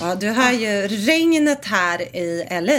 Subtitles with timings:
[0.00, 2.72] Ja, du hör ju regnet här i LA.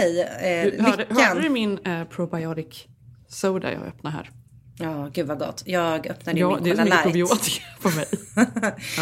[0.48, 2.84] Eh, Du, hörde, hörde du min eh, probiotic
[3.28, 4.30] soda jag öppnar här?
[4.78, 5.62] Ja, gud vad gott.
[5.66, 7.26] Jag öppnade ju Ja, min det är så Cola mycket Light.
[7.28, 8.06] probiotika på mig.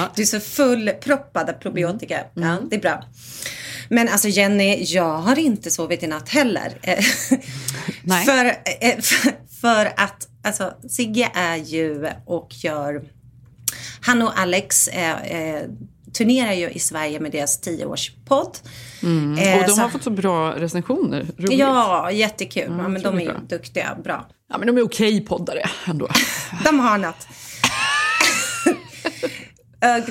[0.16, 2.20] Du är så fullproppad av probiotika.
[2.36, 2.48] Mm.
[2.48, 3.04] Ja, det är bra.
[3.88, 6.72] Men alltså Jenny, jag har inte sovit i natt heller.
[8.02, 8.24] Nej.
[8.26, 8.44] För,
[8.80, 13.02] eh, för, för att alltså, Sigge är ju och gör...
[14.00, 15.62] Han och Alex eh,
[16.12, 18.56] turnerar ju i Sverige med deras tioårspodd.
[19.38, 21.26] Eh, Och de så- har fått så bra recensioner.
[21.36, 21.58] Roligt.
[21.58, 22.64] Ja, jättekul.
[22.78, 23.96] Ja, men de är ju duktiga.
[24.04, 24.26] Bra.
[24.50, 26.08] ja, men de är okej poddare ändå.
[26.64, 27.26] De har något.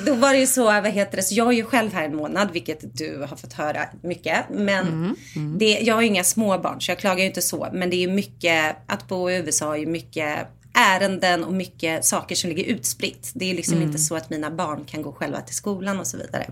[0.06, 2.16] Då var det ju så, vad heter det, så jag är ju själv här en
[2.16, 4.38] månad, vilket du har fått höra mycket.
[4.50, 5.16] Men
[5.58, 7.68] Det, jag har ju inga småbarn, så jag klagar ju inte så.
[7.73, 12.06] Men det är ju mycket, att bo i USA är ju mycket ärenden och mycket
[12.06, 13.31] saker som ligger utspritt.
[13.33, 16.17] Det är liksom inte så att mina barn kan gå själva till skolan och så
[16.17, 16.47] vidare.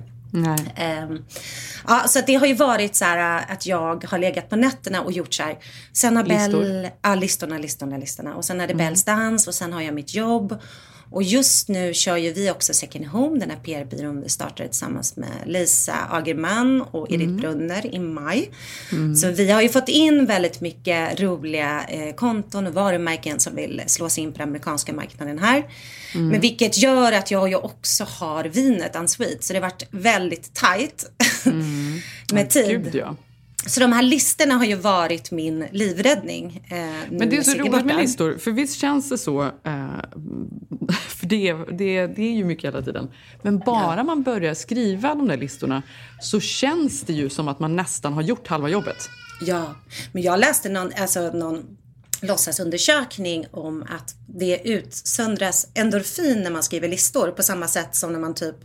[0.76, 1.26] Ehm,
[1.88, 5.02] ja, så det har ju varit så här äh, att jag har legat på nätterna
[5.02, 5.58] och gjort så här.
[5.94, 6.62] Sen har Listor.
[6.62, 8.36] Bell, ja, listorna, listorna, listorna.
[8.36, 10.60] Och sen är det Bells dans och sen har jag mitt jobb.
[11.10, 15.18] Och just nu kör ju vi också Second Home, den här PR-byrån vi startade tillsammans
[15.18, 18.52] med Lisa Agerman och Edith Brunner i maj.
[19.22, 23.82] Så vi har ju fått in väldigt mycket roliga eh, konton och varumärken som vill
[23.88, 25.64] slå sig in på den amerikanska marknaden här.
[26.14, 29.44] Men vilket gör att jag ju också har vinet Unsweet.
[29.44, 31.06] Så det har varit väldigt tajt
[32.34, 32.84] med tid.
[32.84, 33.16] Gud, ja.
[33.68, 36.68] Så de här listorna har ju varit min livräddning.
[36.70, 36.78] Eh,
[37.10, 39.52] Men det är så roligt med listor, för visst känns det så, eh,
[41.08, 43.12] för det, det, det är ju mycket hela tiden.
[43.42, 45.84] Men bara man börjar skriva de där listorna
[46.22, 49.10] så känns det ju som att man nästan har gjort halva jobbet.
[49.42, 49.76] Ja,
[50.12, 51.78] men jag läste någon, alltså någon
[52.22, 58.20] låtsasundersökning om att det utsöndras endorfin när man skriver listor på samma sätt som när
[58.20, 58.56] man typ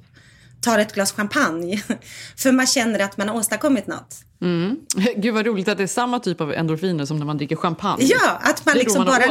[0.60, 1.82] tar ett glas champagne.
[2.37, 4.25] För man känner att man har åstadkommit något.
[5.16, 8.04] Gud vad roligt att det är samma typ av endorfiner som när man dricker champagne.
[8.04, 9.26] Ja, att man liksom man bara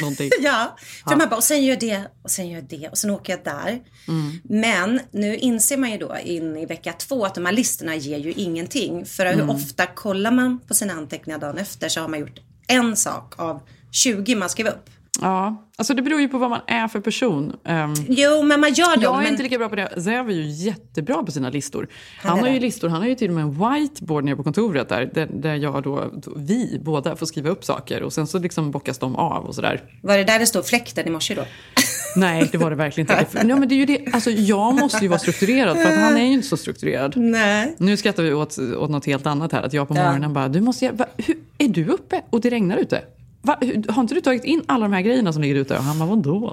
[0.00, 0.30] någonting.
[0.40, 0.76] ja,
[1.08, 3.10] för man bara, och sen gör jag det, och sen gör jag det, och sen
[3.10, 3.80] åker jag där.
[4.08, 4.40] Mm.
[4.44, 8.18] Men nu inser man ju då in i vecka två att de här listorna ger
[8.18, 9.04] ju ingenting.
[9.06, 9.50] För hur Mm.
[9.50, 13.60] ofta kollar man på sina anteckningar dagen efter så har man gjort en sak av
[13.92, 14.90] 20 man skrev upp.
[15.20, 17.56] Ja, alltså det beror ju på vad man är för person.
[17.64, 19.02] Ehm, Jo, men man gör dem.
[19.02, 19.26] jag är men...
[19.30, 20.02] inte lika bra på det.
[20.02, 21.88] Zev är ju jättebra på sina listor.
[22.18, 22.60] Han har ju det.
[22.60, 25.54] listor, han har ju till och med en whiteboard nere på kontoret där, där, där
[25.54, 26.04] jag då,
[26.36, 29.82] vi båda får skriva upp saker och sen så liksom bockas de av och sådär.
[30.02, 31.42] Var det där det stod fläkten i morse då?
[32.16, 33.26] Nej, det var det verkligen inte.
[33.48, 34.06] Ja, men det är ju det.
[34.12, 37.16] Alltså, jag måste ju vara strukturerad för att han är ju inte så strukturerad.
[37.16, 37.74] Nej.
[37.78, 39.62] Nu skrattar vi åt, åt något helt annat här.
[39.62, 40.04] Att jag på Ja.
[40.04, 43.00] morgonen bara, du måste, va, hur, är du uppe och det regnar ute?
[43.46, 43.56] Va,
[43.88, 45.76] har inte du tagit in alla de här grejerna som ligger ute?
[45.78, 46.52] Och han bara, vadå?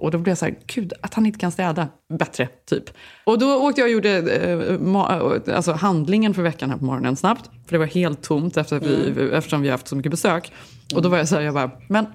[0.00, 2.84] Och då blev jag så här, gud, att han inte kan städa bättre, typ.
[3.24, 7.16] Och då åkte jag och gjorde eh, ma- alltså handlingen för veckan här på morgonen
[7.16, 7.50] snabbt.
[7.66, 10.52] För det var helt tomt efter vi, eftersom vi har haft så mycket besök.
[10.94, 12.06] Och då var jag så här, jag bara, men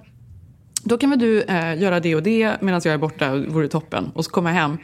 [0.83, 4.11] då kan väl du eh, göra det och det medan jag är borta, vore toppen.
[4.15, 4.77] Och så kommer jag hem.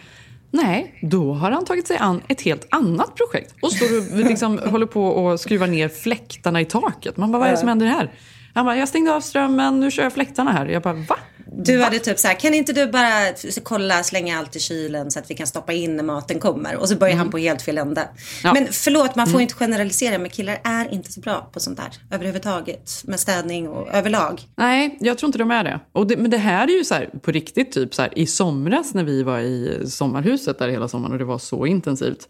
[0.51, 3.55] Nej, då har han tagit sig an ett helt annat projekt.
[3.61, 7.17] Och står och liksom håller på och skruvar ner fläktarna i taket.
[7.17, 8.11] Man bara, vad är det som händer här?
[8.53, 10.65] Han bara, jag stängde av strömmen, nu kör jag fläktarna här.
[10.65, 11.17] Jag bara, va?
[11.51, 13.33] Du hade typ så här, kan inte du bara
[13.63, 16.75] kolla, slänga allt i kylen så att vi kan stoppa in när maten kommer?
[16.75, 18.01] Och så börjar han på helt fel ände.
[18.01, 18.13] Mm.
[18.43, 18.49] Ja.
[18.49, 18.63] Mm.
[18.63, 21.89] Men förlåt, man får inte generalisera, men killar är inte så bra på sånt här
[22.11, 23.01] överhuvudtaget.
[23.03, 24.41] Med städning och överlag.
[24.55, 25.79] Nej, jag tror inte de är det.
[25.91, 28.27] Och det men det här är ju så här, på riktigt, typ så här, i
[28.27, 32.27] somras när vi var i sommarhuset där hela sommaren och det var så intensivt.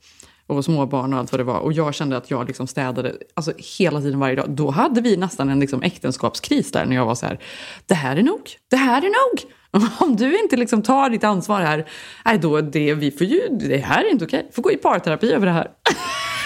[0.50, 1.60] Och småbarn och allt vad det var.
[1.60, 4.50] Och jag kände att jag liksom städade alltså, hela tiden varje dag.
[4.50, 7.40] Då hade vi nästan en liksom, äktenskapskris där när jag var så här,
[7.86, 9.54] det här är nog, det här är nog.
[10.00, 11.90] Om du inte liksom tar ditt ansvar här,
[12.26, 14.50] nej då, det, vi får ju, det här är inte okej.
[14.54, 15.68] får gå i parterapi över det här.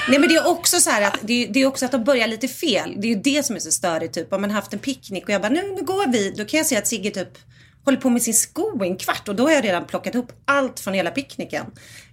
[0.09, 2.03] Nej men det är också så här att det är, det är också att de
[2.03, 2.93] börjar lite fel.
[2.97, 4.13] Det är ju det som är så störigt.
[4.13, 6.33] Typ om man har haft en picknick och jag bara nu, nu går vi.
[6.37, 7.37] Då kan jag se att Sigge typ
[7.85, 10.31] håller på med sin sko i en kvart och då har jag redan plockat upp
[10.45, 11.65] allt från hela picknicken.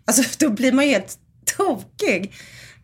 [0.05, 1.19] Alltså då blir man ju helt
[1.57, 2.33] tokig.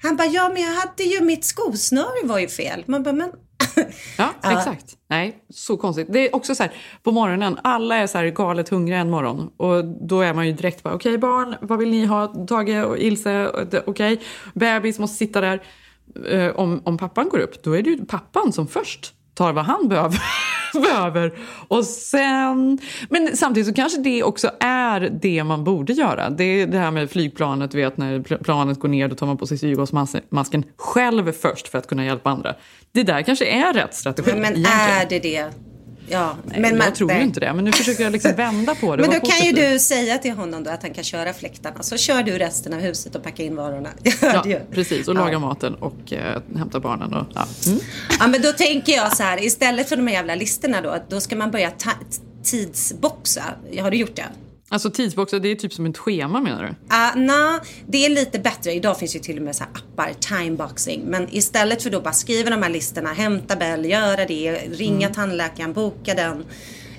[0.02, 2.84] Han bara, ja men jag hade ju mitt skosnöre var ju fel.
[2.86, 3.32] Man bara, men
[4.18, 4.96] Ja, exakt.
[5.08, 6.06] Nej, så konstigt.
[6.10, 6.72] Det är också så här,
[7.02, 9.50] på morgonen, alla är så här galet hungriga en morgon.
[9.56, 12.46] Och då är man ju direkt bara, okej okay, barn, vad vill ni ha?
[12.48, 13.82] Tage och Ilse, okej.
[13.86, 14.18] Okay.
[14.54, 15.62] Bebis måste sitta där.
[16.32, 19.64] Uh, om, om pappan går upp, då är det ju pappan som först tar vad
[19.64, 20.20] han behöver.
[20.82, 21.32] behöver.
[21.68, 22.78] Och sen...
[23.08, 26.30] Men samtidigt så kanske det också är det man borde göra.
[26.30, 29.46] Det är det här med flygplanet, vet när planet går ner då tar man på
[29.46, 32.54] sig syrgasmasken själv först för att kunna hjälpa andra.
[32.92, 34.32] Det där kanske är rätt strategi.
[34.32, 35.50] Men, men är det det?
[36.08, 37.22] Ja, Nej, men jag tror nej.
[37.22, 37.52] inte det.
[37.52, 39.02] Men nu försöker jag liksom vända på det.
[39.02, 41.82] Men då kan ju du säga till honom då att han kan köra fläktarna.
[41.82, 43.88] Så kör du resten av huset och packa in varorna.
[44.22, 45.08] ja, precis.
[45.08, 45.20] Och ja.
[45.20, 47.14] laga maten och äh, hämta barnen.
[47.14, 47.46] Och, ja.
[47.66, 47.78] Mm.
[48.20, 49.44] ja, men då tänker jag så här.
[49.44, 50.96] Istället för de här jävla listorna då.
[51.08, 51.72] Då ska man börja
[52.44, 53.42] tidsboxa.
[53.80, 54.26] Har du gjort det?
[54.68, 56.68] Alltså tidsboxar, det är typ som ett schema menar du?
[56.68, 58.72] Uh, Nej, det är lite bättre.
[58.72, 61.02] Idag finns ju till och med så appar, timeboxing.
[61.04, 65.14] Men istället för då bara skriva de här listorna, hämta Bell, göra det, ringa mm.
[65.14, 66.44] tandläkaren, boka den,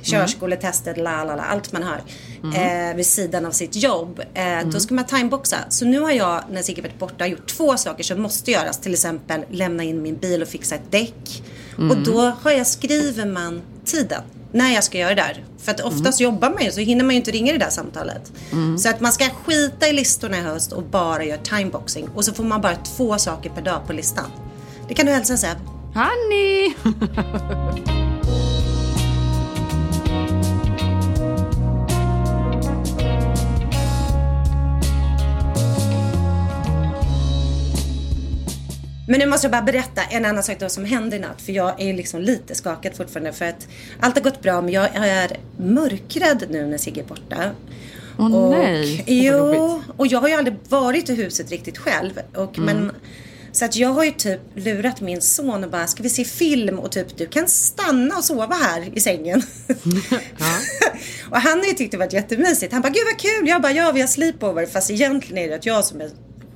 [0.01, 2.01] körskoletestet, la la la, allt man har.
[2.43, 2.89] Mm.
[2.89, 4.19] Eh, vid sidan av sitt jobb.
[4.33, 4.71] Eh, mm.
[4.71, 5.57] Då ska man timeboxa.
[5.69, 8.81] Så nu har jag, när Sigge varit borta, gjort två saker som måste göras.
[8.81, 11.43] Till exempel lämna in min bil och fixa ett däck.
[11.75, 12.03] Och mm.
[12.03, 14.21] då har jag, skriver man tiden
[14.57, 15.44] när jag ska göra det där.
[15.57, 16.33] För att oftast mm.
[16.33, 18.31] jobbar man ju så hinner man ju inte ringa det där samtalet.
[18.51, 18.77] Mm.
[18.77, 22.09] Så att man ska skita i listorna i höst och bara göra timeboxing.
[22.15, 24.31] Och så får man bara två saker per dag på listan.
[24.88, 25.57] Det kan du hälsa Seb.
[25.94, 26.74] Honey!
[39.07, 41.42] Men nu måste jag bara berätta en annan sak då som hände i natt.
[41.42, 43.33] För jag är liksom lite skakad fortfarande.
[43.33, 43.68] För att
[44.00, 47.51] allt har gått bra men jag är mörkrädd nu när Sigge är borta.
[48.19, 49.04] Åh oh, nej.
[49.07, 52.19] Jo, och jag har ju aldrig varit i huset riktigt själv.
[52.36, 52.77] Och, mm.
[52.77, 52.92] men,
[53.51, 56.80] så att jag har ju typ lurat min son och bara, ska vi se film?
[56.80, 59.42] Och typ, du kan stanna och sova här i sängen.
[61.30, 62.74] och han har ju tyckt det varit jättemysigt.
[62.74, 63.48] Han bara, gud vad kul.
[63.48, 64.65] Jag bara, ja vi har sleepover.
[64.65, 66.09] Fast egentligen är det att jag som är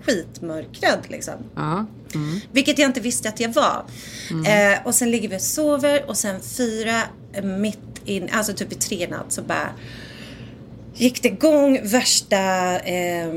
[0.05, 1.35] skitmörkrädd liksom.
[1.55, 1.85] Ja.
[2.15, 2.39] Mm.
[2.51, 3.85] Vilket jag inte visste att jag var.
[4.31, 4.73] Mm.
[4.73, 7.01] Eh, och sen ligger vi och sover och sen fyra
[7.43, 9.69] mitt in, alltså typ i tre natt så bara
[10.95, 12.37] gick det igång värsta
[12.79, 13.29] eh,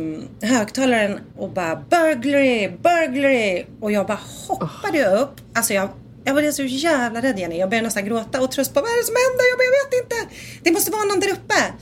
[0.43, 3.67] högtalaren och bara burglary, burglary.
[3.81, 4.19] Och jag bara
[4.49, 5.23] hoppade oh.
[5.23, 5.41] upp.
[5.53, 5.89] Alltså jag,
[6.25, 7.59] jag var så jävla rädd Jenny.
[7.59, 9.45] Jag började nästan gråta och tröst på vad är det som händer?
[9.51, 10.37] Jag, bara, jag vet inte.
[10.63, 11.75] Det måste vara någon där uppe.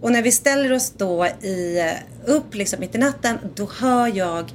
[0.00, 1.82] Och när vi ställer oss då i,
[2.26, 4.52] upp liksom mitt i natten, då hör jag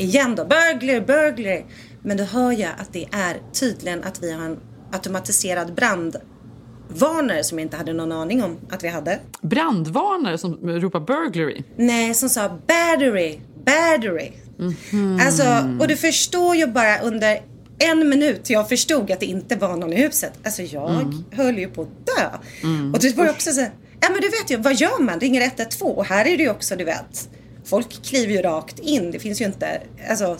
[0.00, 1.64] igen då, burglary, burglary.
[2.02, 4.58] Men då hör jag att det är tydligen att vi har en
[4.92, 9.18] automatiserad brandvarnare som jag inte hade någon aning om att vi hade.
[9.42, 11.62] Brandvarnare som ropar burglary?
[11.76, 14.32] Nej, som sa battery, battery.
[14.58, 15.26] Mm -hmm.
[15.26, 15.44] Alltså,
[15.80, 17.40] och du förstår ju bara under
[17.78, 20.32] en minut jag förstod att det inte var någon i huset.
[20.44, 21.24] Alltså jag mm.
[21.30, 22.38] höll ju på att dö.
[22.62, 22.94] Mm.
[22.94, 23.66] Och det var också så
[24.00, 25.20] Ja men du vet ju, vad gör man?
[25.20, 27.28] Ringer 112 och här är det ju också du vet.
[27.70, 29.10] Folk kliver ju rakt in.
[29.10, 29.80] Det finns ju inte,
[30.10, 30.36] alltså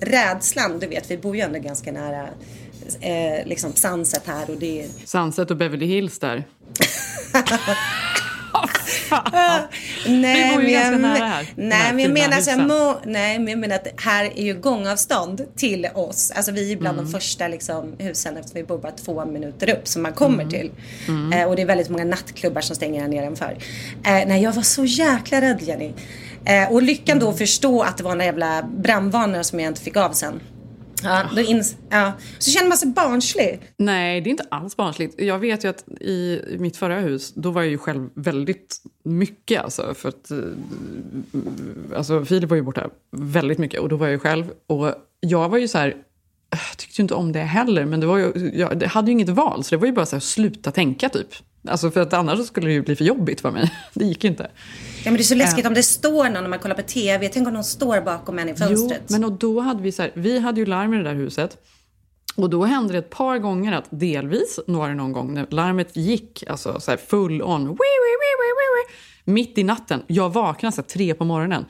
[0.00, 2.28] rädslan, du vet vi bor ju ändå ganska nära
[3.00, 4.86] eh, liksom Sunset här och det är...
[5.04, 6.44] Sunset och Beverly Hills där.
[10.06, 11.52] nej, vi bor ju ganska nära här.
[11.56, 15.46] Nej, men jag menar så må, nej, men jag menar att här är ju gångavstånd
[15.56, 16.30] till oss.
[16.30, 17.12] Alltså vi är bland mm.
[17.12, 20.50] de första liksom, husen eftersom vi bor bara två minuter upp som man kommer mm.
[20.50, 20.70] till.
[21.08, 21.32] Mm.
[21.32, 23.58] Eh, och det är väldigt många nattklubbar som stänger här nedanför.
[24.04, 25.92] Eh, nej, jag var så jäkla rädd Jenny.
[26.44, 29.96] Eh, och lyckan då förstå att det var några jävla brandvarnare som jag inte fick
[29.96, 30.40] av sen.
[31.02, 32.12] Ja, då ins ja.
[32.38, 33.60] Så känner man sig barnslig.
[33.76, 35.20] Nej, det är inte alls barnsligt.
[35.20, 39.62] Jag vet ju att i mitt förra hus, då var jag ju själv väldigt mycket.
[39.62, 40.38] Alltså, för att, eh,
[41.96, 44.50] alltså, Filip var ju borta väldigt mycket och då var jag ju själv.
[44.66, 45.96] Och jag var ju så här,
[46.50, 49.28] jag tyckte ju inte om det heller, men det var ju, jag hade ju inget
[49.28, 49.64] val.
[49.64, 51.28] Så det var ju bara så här, sluta tänka typ.
[51.68, 53.72] Alltså för att annars skulle det ju bli för jobbigt för mig.
[53.94, 54.50] Det gick ju inte.
[55.04, 57.28] Ja men det är så läskigt om det står någon när man kollar på TV.
[57.28, 59.02] Tänk om någon står bakom en i fönstret.
[59.08, 61.14] Jo, men och då hade vi så här, vi hade ju larm i det där
[61.14, 61.58] huset.
[62.36, 65.96] Och då hände det ett par gånger att delvis, var det någon gång när larmet
[65.96, 70.02] gick alltså så här full on, wee, wee, wee, wee, wee, mitt i natten.
[70.06, 71.64] Jag vaknade så här, tre på morgonen.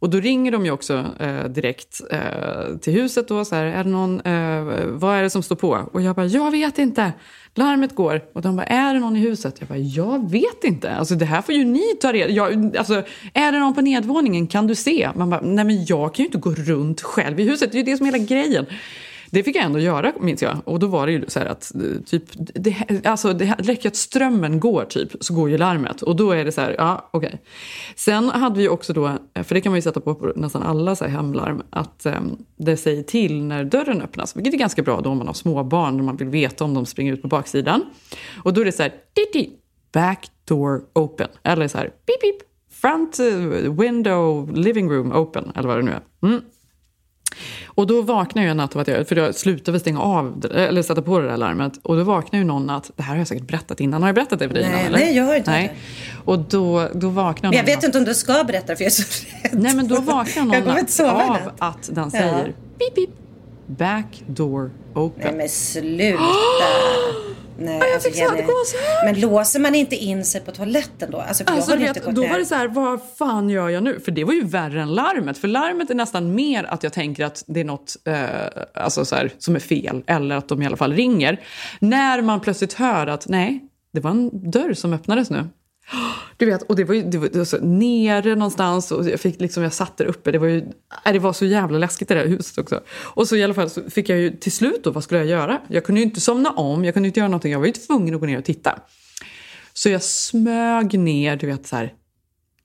[0.00, 3.84] Och då ringer de ju också eh, direkt eh, till huset då, så här, är
[3.84, 5.88] det någon, eh, vad är det som står på?
[5.92, 7.12] Och jag bara, jag vet inte.
[7.54, 9.56] Larmet går och de bara, är det någon i huset?
[9.58, 10.90] Jag bara, jag vet inte.
[10.90, 12.44] Alltså det här får ju ni ta reda
[12.78, 13.02] alltså,
[13.34, 14.46] Är det någon på nedvåningen?
[14.46, 15.10] Kan du se?
[15.14, 17.72] Man bara, nej men jag kan ju inte gå runt själv i huset.
[17.72, 18.66] Det är ju det som är hela grejen.
[19.30, 20.56] Det fick jag ändå göra, minns jag.
[20.64, 23.96] Och då var det ju så här att eh, typ, det, alltså, det räcker att
[23.96, 26.02] strömmen går typ, så går ju larmet.
[26.02, 27.28] Och då är det så här, ja okej.
[27.28, 27.38] Okay.
[27.96, 30.96] Sen hade vi också då, för det kan man ju sätta på, på nästan alla
[30.96, 34.36] så här hemlarm, att um, det säger till när dörren öppnas.
[34.36, 36.86] Vilket är ganska bra då om man har småbarn, när man vill veta om de
[36.86, 37.84] springer ut på baksidan.
[38.44, 38.92] Och då är det så här,
[39.92, 41.28] back door open.
[41.42, 42.48] Eller så här, ”pip pip”.
[42.72, 45.52] front eh, window living room open.
[45.54, 46.28] Eller vad det nu är.
[46.28, 46.40] Mm.
[47.66, 50.82] Och då vaknar jag en natt av att jag, för jag slutade stänga av, eller
[50.82, 51.72] sätta på det där larmet.
[51.82, 54.14] Och då vaknar ju någon natt, det här har jag säkert berättat innan, har jag
[54.14, 54.86] berättat det för dig nej, innan?
[54.86, 54.98] Eller?
[54.98, 55.74] Nej, jag har inte nej.
[56.24, 58.86] Och då, då vaknar någon Men jag vet inte om du ska berätta för jag
[58.86, 59.62] är så rädd.
[59.62, 61.54] Nej men då vaknar någon natt av natt.
[61.58, 62.52] att den säger ja.
[62.78, 63.10] beep beep,
[63.66, 65.22] back door open.
[65.24, 66.22] Nej men sluta.
[67.60, 68.44] Nej, jag alltså, fick Jenny,
[69.04, 71.20] men låser man inte in sig på toaletten då?
[71.20, 74.00] Alltså, alltså, jag vet, då var det så här, vad fan gör jag nu?
[74.00, 75.38] För det var ju värre än larmet.
[75.38, 79.16] För larmet är nästan mer att jag tänker att det är något eh, alltså så
[79.16, 80.02] här, som är fel.
[80.06, 81.40] Eller att de i alla fall ringer.
[81.80, 83.60] När man plötsligt hör att nej,
[83.92, 85.48] det var en dörr som öppnades nu.
[86.36, 89.20] Du vet, och det var ju det var, det var så nere någonstans och jag,
[89.20, 90.32] fick liksom, jag satt där uppe.
[90.32, 90.58] Det var, ju,
[91.04, 92.80] äh, det var så jävla läskigt i det där huset också.
[92.90, 95.28] Och så i alla fall så fick jag ju till slut då, vad skulle jag
[95.28, 95.60] göra?
[95.68, 97.52] Jag kunde ju inte somna om, jag kunde inte göra någonting.
[97.52, 98.78] Jag var ju tvungen att gå ner och titta.
[99.72, 101.94] Så jag smög ner, du vet så här,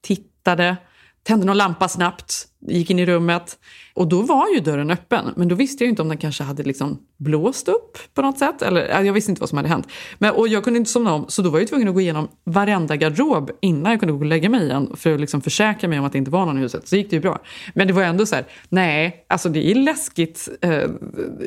[0.01, 0.77] tittade,
[1.23, 3.57] tände någon lampa snabbt, gick in i rummet.
[3.95, 6.63] Och då var ju dörren öppen, men då visste jag inte om den kanske hade
[6.63, 8.61] liksom blåst upp på något sätt.
[8.61, 9.87] Eller, jag visste inte vad som hade hänt.
[10.17, 12.27] Men, och jag kunde inte somna om, så då var jag tvungen att gå igenom
[12.43, 15.99] varenda garderob innan jag kunde gå och lägga mig igen för att liksom försäkra mig
[15.99, 16.87] om att det inte var någon i huset.
[16.87, 17.41] Så gick det ju bra.
[17.73, 20.49] Men det var ändå så här, nej, alltså det är läskigt.
[20.61, 20.89] Eh,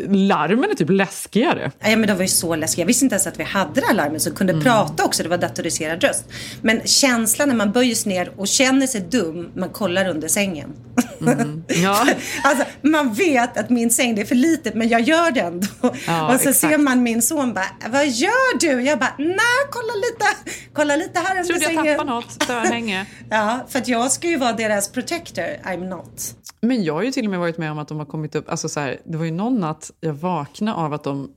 [0.09, 1.71] larmen är typ läskigare.
[1.81, 2.83] Ja, men de var ju så läskiga.
[2.83, 4.65] Jag visste inte ens att vi hade det här larmet som kunde mm.
[4.65, 5.23] prata också.
[5.23, 6.25] Det var datoriserad röst.
[6.63, 10.73] Men känslan när man böjer sig ner och känner sig dum, man kollar under sängen.
[11.21, 11.65] Mm.
[11.69, 12.07] Ja.
[12.43, 15.67] alltså, man vet att min säng det är för litet men jag gör det ändå.
[16.07, 16.57] Ja, och så exakt.
[16.57, 18.83] ser man min son bara, vad gör du?
[18.83, 19.37] Jag bara, nej
[19.71, 21.75] kolla lite, kolla lite här under sängen.
[21.75, 23.07] Trodde jag tappade något, örhänge.
[23.31, 26.35] ja, för att jag ska ju vara deras protector, I'm not.
[26.61, 28.49] Men jag har ju till och med varit med om att de har kommit upp,
[28.51, 31.31] alltså så här, det var ju någon natt jag vaknade av att de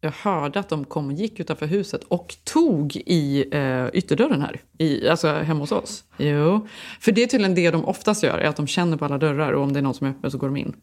[0.00, 4.60] jag hörde att de kom och gick utanför huset och tog i eh, ytterdörren här,
[4.78, 6.04] i, alltså hemma hos oss.
[6.16, 6.66] Jo,
[7.00, 9.52] för det är tydligen det de oftast gör, är att de känner på alla dörrar
[9.52, 10.76] och om det är någon som är öppen så går de in.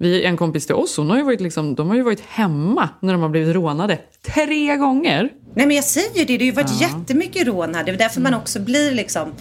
[0.00, 2.88] Vi, en kompis till oss, hon har ju varit, liksom, de har ju varit hemma
[3.00, 3.98] när de har blivit rånade
[4.34, 5.32] tre gånger.
[5.54, 6.88] Nej men jag säger det, det har ju varit ja.
[6.88, 7.84] jättemycket rån här.
[7.84, 8.32] Det är därför mm.
[8.32, 9.32] man också blir liksom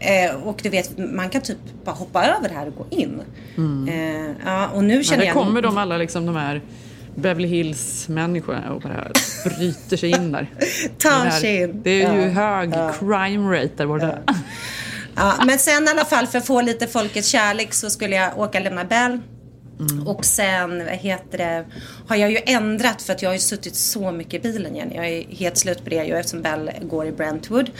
[0.00, 3.20] Eh, och du vet, man kan typ bara hoppa över det här och gå in.
[3.56, 3.88] Mm.
[3.88, 6.62] Eh, ja, och nu känner ja, det kommer de alla liksom de här
[7.18, 7.74] Beverly
[8.70, 9.10] och bara
[9.44, 10.50] bryter sig in där.
[10.98, 11.82] Tar sig in.
[11.82, 12.28] Det är ju ja.
[12.28, 12.92] hög ja.
[12.98, 14.18] crime rate där borta.
[14.26, 14.34] Ja.
[15.16, 15.44] ja.
[15.46, 18.58] men sen i alla fall för att få lite folkets kärlek så skulle jag åka
[18.58, 19.20] och lämna Bell.
[19.80, 20.06] Mm.
[20.06, 21.64] Och sen, vad heter det,
[22.06, 24.92] har jag ju ändrat för att jag har ju suttit så mycket i bilen igen.
[24.94, 27.70] Jag är helt slut på det ju eftersom Bell går i Brentwood.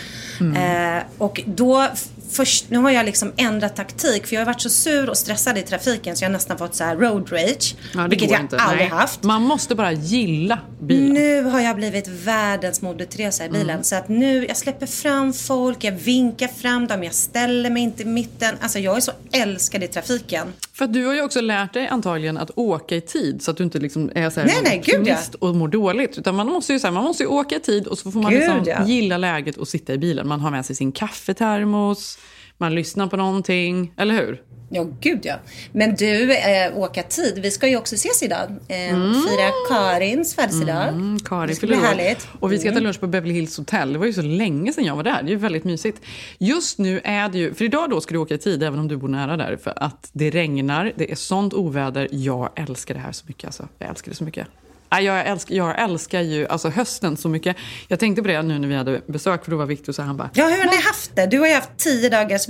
[0.40, 0.96] Mm.
[0.96, 1.88] Eh, och då
[2.30, 5.58] först, nu har jag liksom ändrat taktik för jag har varit så sur och stressad
[5.58, 7.76] i trafiken så jag har nästan fått så här road rage.
[7.94, 8.56] Ja, vilket jag inte.
[8.56, 8.98] aldrig Nej.
[8.98, 9.22] haft.
[9.22, 11.12] Man måste bara gilla bilen.
[11.12, 13.70] Nu har jag blivit världens Moder Teresa i bilen.
[13.70, 13.84] Mm.
[13.84, 18.02] Så att nu, jag släpper fram folk, jag vinkar fram dem, jag ställer mig inte
[18.02, 18.56] i mitten.
[18.60, 20.52] Alltså jag är så älskad i trafiken.
[20.72, 23.64] För du har ju också lärt dig antagligen att åka i tid så att du
[23.64, 25.16] inte liksom är så här nej, nej, gud, ja.
[25.38, 26.18] och mår dåligt.
[26.18, 28.20] Utan man måste ju, så här, man måste ju åka i tid och så får
[28.20, 28.86] man gud, liksom ja.
[28.86, 30.28] gilla läget och sitta i bilen.
[30.28, 32.17] Man har med sig sin kaffetermos,
[32.58, 34.42] man lyssnar på någonting, eller hur?
[34.70, 35.34] Ja, gud ja.
[35.72, 37.38] Men du, äh, åka tid.
[37.42, 38.50] Vi ska ju också ses idag.
[38.68, 39.14] Äh, mm.
[39.14, 40.88] Fira Karins födelsedag.
[40.88, 42.28] Mm, Karin bli härligt.
[42.40, 42.84] Och vi ska äta mm.
[42.84, 43.92] lunch på Beverly Hills Hotel.
[43.92, 45.22] Det var ju så länge sedan jag var där.
[45.22, 46.00] Det är ju väldigt mysigt.
[46.38, 48.88] Just nu är det ju, för idag då ska du åka i tid även om
[48.88, 49.56] du bor nära där.
[49.56, 52.08] För att det regnar, det är sånt oväder.
[52.10, 53.68] Jag älskar det här så mycket alltså.
[53.78, 54.46] Jag älskar det så mycket.
[54.90, 57.56] Jag älskar, jag älskar ju alltså hösten så mycket.
[57.88, 60.16] Jag tänkte på det nu när vi hade besök, för då var Victor så han
[60.16, 60.30] bara...
[60.34, 61.26] Ja, hur har ni haft det?
[61.26, 62.46] Du har ju haft tio dagars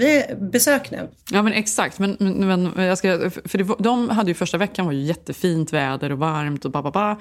[0.52, 1.08] besök nu.
[1.30, 1.98] Ja, men exakt.
[1.98, 6.12] Men, men jag ska, för det, de hade ju första veckan var ju jättefint väder
[6.12, 7.16] och varmt och ba,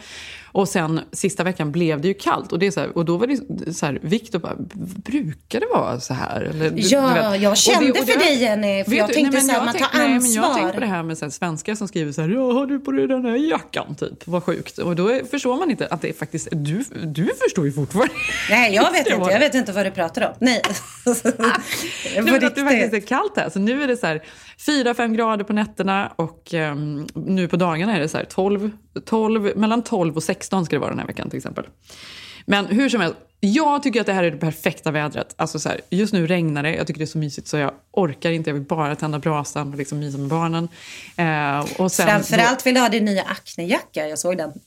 [0.52, 2.52] Och sen sista veckan blev det ju kallt.
[2.52, 4.56] Och, det är så här, och då var det så här, Victor bara,
[5.06, 6.42] brukar det vara så här?
[6.42, 8.84] Eller, ja, jag kände och det, och det, för dig Jenny.
[8.84, 10.00] För jag tänkte så här, man tar ansvar.
[10.00, 12.30] Nej, men jag tänkte på det här med så här, svenskar som skriver så här,
[12.30, 13.96] ja, har du på dig den här jackan?
[13.96, 14.78] Typ, vad sjukt.
[14.78, 16.48] Och då förstår man inte att det är faktiskt...
[16.52, 18.14] Du, du förstår ju fortfarande.
[18.50, 19.32] Nej, jag vet inte.
[19.32, 20.34] Jag vet inte vad du pratar om.
[20.40, 20.62] Nej.
[22.16, 23.50] nu vet att det faktiskt är kallt här.
[23.50, 24.22] Så nu är det så här
[24.66, 28.72] 4-5 grader på nätterna och um, nu på dagarna är det så här 12,
[29.06, 31.66] 12, mellan 12 och 16 ska det vara den här veckan till exempel.
[32.48, 35.34] Men hur som helst, jag tycker att det här är det perfekta vädret.
[35.38, 37.72] Alltså så här, just nu regnar det, jag tycker det är så mysigt så jag
[37.92, 38.50] orkar inte.
[38.50, 40.68] Jag vill bara tända brasan och liksom mysa med barnen.
[41.16, 44.52] Eh, och sen, Framförallt vill du ha din nya Acne-jacka, jag såg den.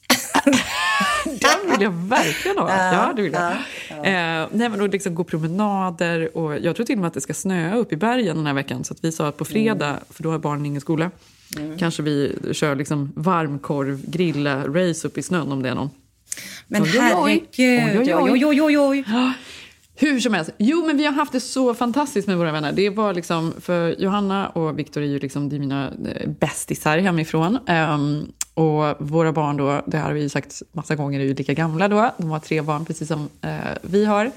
[1.25, 2.93] Den vill jag verkligen ha.
[2.93, 3.51] Ja, det vill jag.
[3.91, 7.21] Eh, nej, men och liksom gå promenader och jag tror till och med att det
[7.21, 8.85] ska snöa upp i bergen den här veckan.
[8.85, 10.01] Så att vi sa att på fredag, Mm.
[10.11, 11.11] för då har barnen ingen skola,
[11.79, 15.91] kanske vi kör liksom varmkorv, grilla, race upp i snön om det är någon.
[16.71, 18.79] Men Oj, herregud, Oj, oj, oj.
[18.79, 19.33] oj, oj.
[19.97, 20.51] Hur som helst.
[20.59, 22.73] Jo, men vi har haft det så fantastiskt med våra vänner.
[22.73, 26.99] Det var liksom, för Johanna och Viktor är ju liksom, det är mina eh, bästisar
[26.99, 27.59] hemifrån.
[27.67, 31.35] Ehm, och våra barn då, det här har vi ju sagt massa gånger, är ju
[31.35, 32.15] lika gamla då.
[32.19, 33.51] De har tre barn precis som eh,
[33.83, 34.31] vi har.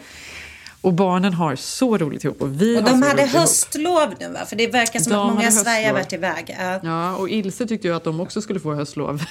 [0.82, 2.42] Och barnen har så roligt ihop.
[2.42, 3.32] Och, vi Och de hade roligt ihop.
[3.42, 4.40] höstlov nu va?
[4.46, 6.22] För det verkar som De att många i Sverige har höstlov.
[6.22, 6.58] varit iväg.
[6.60, 6.80] Ja.
[6.84, 9.22] Ja, och Ilse tyckte ju att de också skulle få höstlov.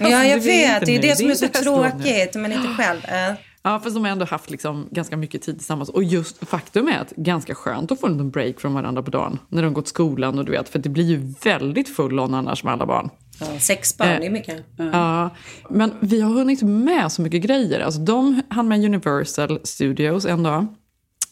[0.00, 0.86] Ja, jag är vet.
[0.86, 1.08] Det är nu.
[1.08, 1.90] det som är så inte höstlov nu.
[1.90, 3.00] tråkigt, men inte själv.
[3.08, 3.34] Ja.
[3.62, 5.88] Ja, fast de har ändå haft liksom ganska mycket tid tillsammans.
[5.88, 9.10] Och just faktum är att ganska skönt att få en liten break från varandra på
[9.10, 9.38] dagen.
[9.48, 12.64] När de gått skolan och du vet, för det blir ju väldigt full on annars
[12.64, 13.10] med alla barn.
[13.40, 14.64] Ja, sex barn, Eh, det är mycket.
[14.76, 15.30] Ja,
[15.70, 17.80] men vi har hunnit med så mycket grejer.
[17.80, 20.66] Alltså, de hann med Universal Studios en dag.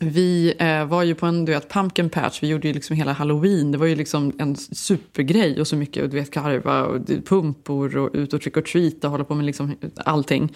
[0.00, 3.12] Vi eh, var ju på en du vet, pumpkin patch, vi gjorde ju liksom hela
[3.12, 3.72] halloween.
[3.72, 8.10] Det var ju liksom en supergrej och så mycket, du vet karva och pumpor och
[8.12, 10.54] ut och trick or treat och hålla på med liksom allting.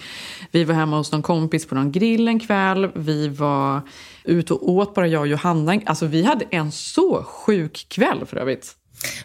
[0.50, 2.90] Vi var hemma hos någon kompis på någon grill en kväll.
[2.94, 3.80] Vi var
[4.24, 5.80] ute och åt bara jag och Johanna.
[5.86, 8.76] Alltså vi hade en så sjuk kväll för övrigt.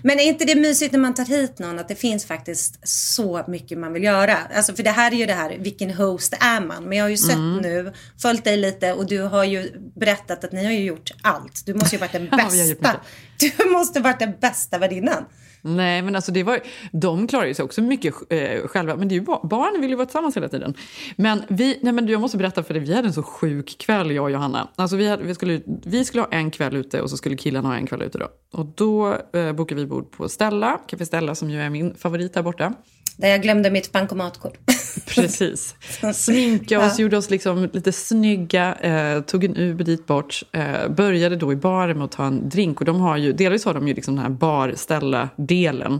[0.02, 3.44] Men är inte det mysigt när man tar hit någon att det finns faktiskt så
[3.48, 4.38] mycket man vill göra?
[4.56, 6.84] Alltså för det här är ju det här, vilken host är man?
[6.84, 7.58] Men jag har ju sett Mm.
[7.58, 11.66] nu, följt dig lite och du har ju berättat att ni har ju gjort allt.
[11.66, 13.00] Du måste ju varit den Ja, bästa.
[13.40, 15.26] Du måste varit den bästa värdinnan.
[15.62, 16.60] Nej, men alltså det var,
[16.92, 18.96] de klarar ju sig också mycket eh, själva.
[18.96, 20.74] Men det är ju barnen vill ju vara tillsammans hela tiden.
[21.16, 24.12] Men vi, nej men jag måste berätta för dig, vi hade en så sjuk kväll
[24.12, 24.68] jag och Johanna.
[24.76, 27.68] Alltså vi, hade, vi, skulle, vi skulle ha en kväll ute och så skulle killarna
[27.68, 28.28] ha en kväll ute då.
[28.54, 32.34] Och då eh, bokade vi bord på Stella, Café Stella som ju är min favorit
[32.34, 32.74] där borta.
[33.18, 34.58] Där jag glömde mitt bankomatkort.
[35.08, 35.76] Precis.
[36.14, 40.44] Sminka oss, gjorde oss liksom lite snygga, eh, tog en Uber dit bort.
[40.52, 42.80] Eh, började då i baren med att ta en drink.
[42.80, 46.00] Och de har ju, delvis har de ju liksom den här barställa-delen.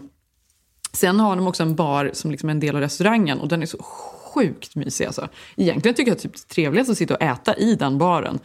[0.94, 3.62] Sen har de också en bar som liksom är en del av restaurangen och den
[3.62, 5.28] är så sjukt mysig alltså.
[5.56, 8.40] Egentligen tycker jag typ det är trevligast att sitta och äta i den baren.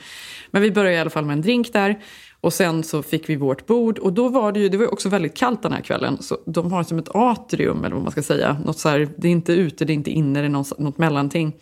[0.51, 1.99] Men vi började i alla fall med en drink där
[2.43, 4.91] och sen så fick vi vårt bord och då var det ju, det var ju
[4.91, 6.23] också väldigt kallt den här kvällen.
[6.23, 8.57] Så de har som ett atrium eller vad man ska säga.
[8.65, 10.99] Något så här, det är inte ute, det är inte inne, det är något, något
[10.99, 11.53] mellanting.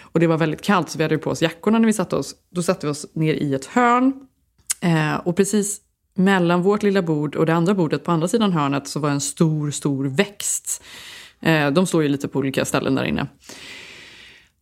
[0.00, 2.16] Och det var väldigt kallt så vi hade ju på oss jackorna när vi satte
[2.16, 2.34] oss.
[2.50, 4.12] Då satte vi oss ner i ett hörn
[4.84, 5.80] Eh, och precis
[6.14, 9.20] mellan vårt lilla bord och det andra bordet på andra sidan hörnet så var en
[9.20, 10.82] stor, stor växt.
[11.40, 13.26] Eh, de står ju lite på olika ställen där inne.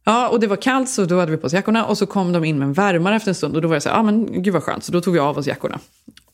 [0.05, 2.33] Ja, och det var kallt så då hade vi på oss jackorna och så kom
[2.33, 4.03] de in med en värmare efter en stund och då var jag så här, ah,
[4.03, 5.79] men gud vad skönt, så då tog vi av oss jackorna.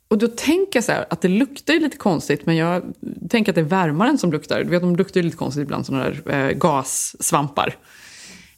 [0.09, 2.83] Och då tänker jag så här, att det luktar lite konstigt men jag
[3.31, 4.65] tänker att det är värmaren som luktar.
[4.65, 7.77] Du vet, de luktar ju lite konstigt ibland, sådana där eh, gassvampar.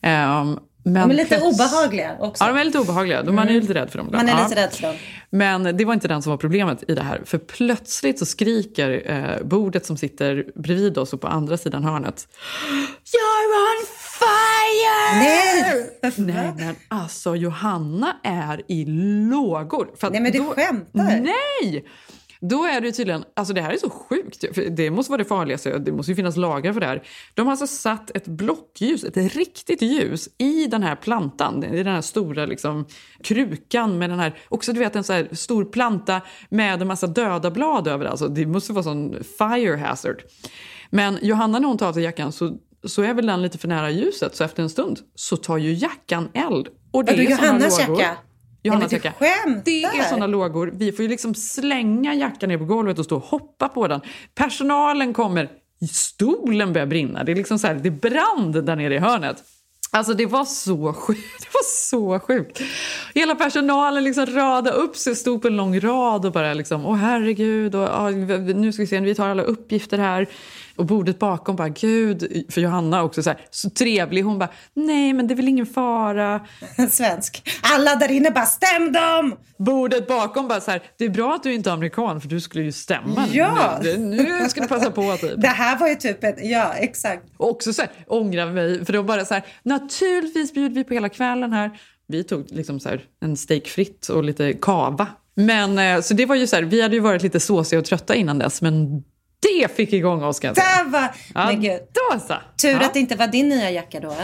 [0.01, 2.45] Ehm, men De är lite obehagliga också.
[2.45, 3.23] Ja, de är lite obehagliga.
[3.23, 4.09] Man är ju lite rädd för dem.
[4.13, 4.49] Man är ja.
[4.49, 4.95] lite rädd för dem.
[5.31, 7.23] Men det var inte den som var problemet i det här.
[7.25, 12.29] För plötsligt så skriker eh, bordet som sitter bredvid oss och på andra sidan hörnet.
[13.15, 13.87] On
[14.21, 15.19] fire!
[15.19, 15.91] Nej!
[16.17, 18.85] Nej men alltså Johanna är i
[19.31, 19.91] lågor.
[19.97, 21.21] För Nej, men du då, skämtar.
[21.21, 21.85] Nej!
[22.43, 25.29] Då är det tydligen, alltså det här är så sjukt, för det måste vara det
[25.29, 27.03] farligaste, det måste ju finnas lagar för det här.
[27.35, 31.95] De har alltså satt ett blockljus, ett riktigt ljus, i den här plantan, i den
[31.95, 32.87] här stora liksom,
[33.25, 37.07] krukan med den här, också du vet en så här stor planta med en massa
[37.07, 40.23] döda blad över, alltså det måste vara sån fire hazard.
[40.91, 43.69] Men Johanna när hon tar av sig jackan så, så är väl den lite för
[43.69, 46.69] nära ljuset, så efter en stund så tar ju jackan eld.
[46.91, 48.01] Och det är såna Johannas lågor.
[48.01, 48.17] jacka?
[48.63, 49.63] Johannas du skämtar.
[49.65, 50.71] Det är såna lågor.
[50.75, 54.01] Vi får ju liksom slänga jackan ner på golvet och stå och hoppa på den.
[54.35, 55.49] Personalen kommer,
[55.91, 57.25] stolen börjar brinna.
[57.25, 59.37] Det är liksom så här, det brann där nere i hörnet.
[59.93, 61.21] Alltså det var så sjukt.
[61.41, 62.61] Det var så sjukt.
[63.15, 66.97] Hela personalen liksom radade upp sig, stod på en lång rad och bara liksom, åh
[66.97, 68.15] herregud, och,
[68.57, 70.27] nu ska vi se, vi tar alla uppgifter här.
[70.77, 74.23] Och bordet bakom bara, gud, för Johanna också så här, så trevlig.
[74.23, 76.41] Hon bara, nej men det är väl ingen fara.
[76.91, 77.51] Svensk.
[77.63, 79.37] Alla där inne bara, stäm dem!
[79.57, 82.41] Bordet bakom bara så här, det är bra att du inte är amerikan för du
[82.41, 83.27] skulle ju stämma.
[83.33, 83.79] Ja.
[83.83, 85.33] Nu, nu ska du passa på typ.
[85.37, 87.23] Det här var ju typ en, ja exakt.
[87.37, 89.45] Och också så här, ångra mig, för de bara så här,
[89.81, 91.71] naturligtvis bjuder vi på hela kvällen här.
[92.07, 95.07] Vi tog liksom så här, en steak fritt och lite kava.
[95.35, 97.85] Men eh, så det var ju så här, vi hade ju varit lite såsiga och
[97.85, 99.03] trötta innan dess, men
[99.41, 100.85] det fick igång oss kan jag säga.
[100.85, 101.81] Där var, Ja, men gud.
[101.93, 102.35] då så.
[102.63, 102.81] Tur ja.
[102.87, 104.15] att det inte var din nya jacka då.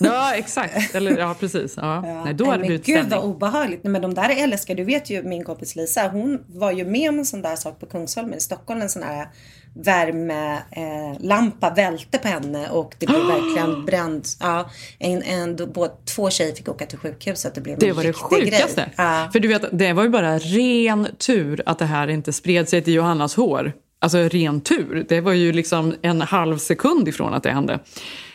[0.00, 0.94] Ja, exakt.
[0.94, 1.74] Eller ja, precis.
[1.76, 2.00] Ja.
[2.24, 3.84] Nej, då hade det blivit gud vad obehagligt.
[3.84, 4.76] Nej, men de där är läskiga.
[4.76, 6.08] Du vet ju min kompis Lisa.
[6.08, 8.82] Hon var ju med om en sån där sak på Kungsholmen i Stockholm.
[8.82, 9.28] En sån här
[9.74, 14.26] värmelampa eh, lampa välte på henne och det blev verkligen bränd.
[14.40, 17.54] Ja, en, en, då, två tjejer fick åka till sjukhuset.
[17.54, 18.90] Det blev Det var det sjukaste.
[18.96, 19.28] Ja.
[19.32, 22.82] För du vet, det var ju bara ren tur att det här inte spred sig
[22.82, 23.72] till Johannas hår.
[24.04, 25.06] Alltså ren tur.
[25.08, 27.78] Det var ju liksom en halv sekund ifrån att det hände.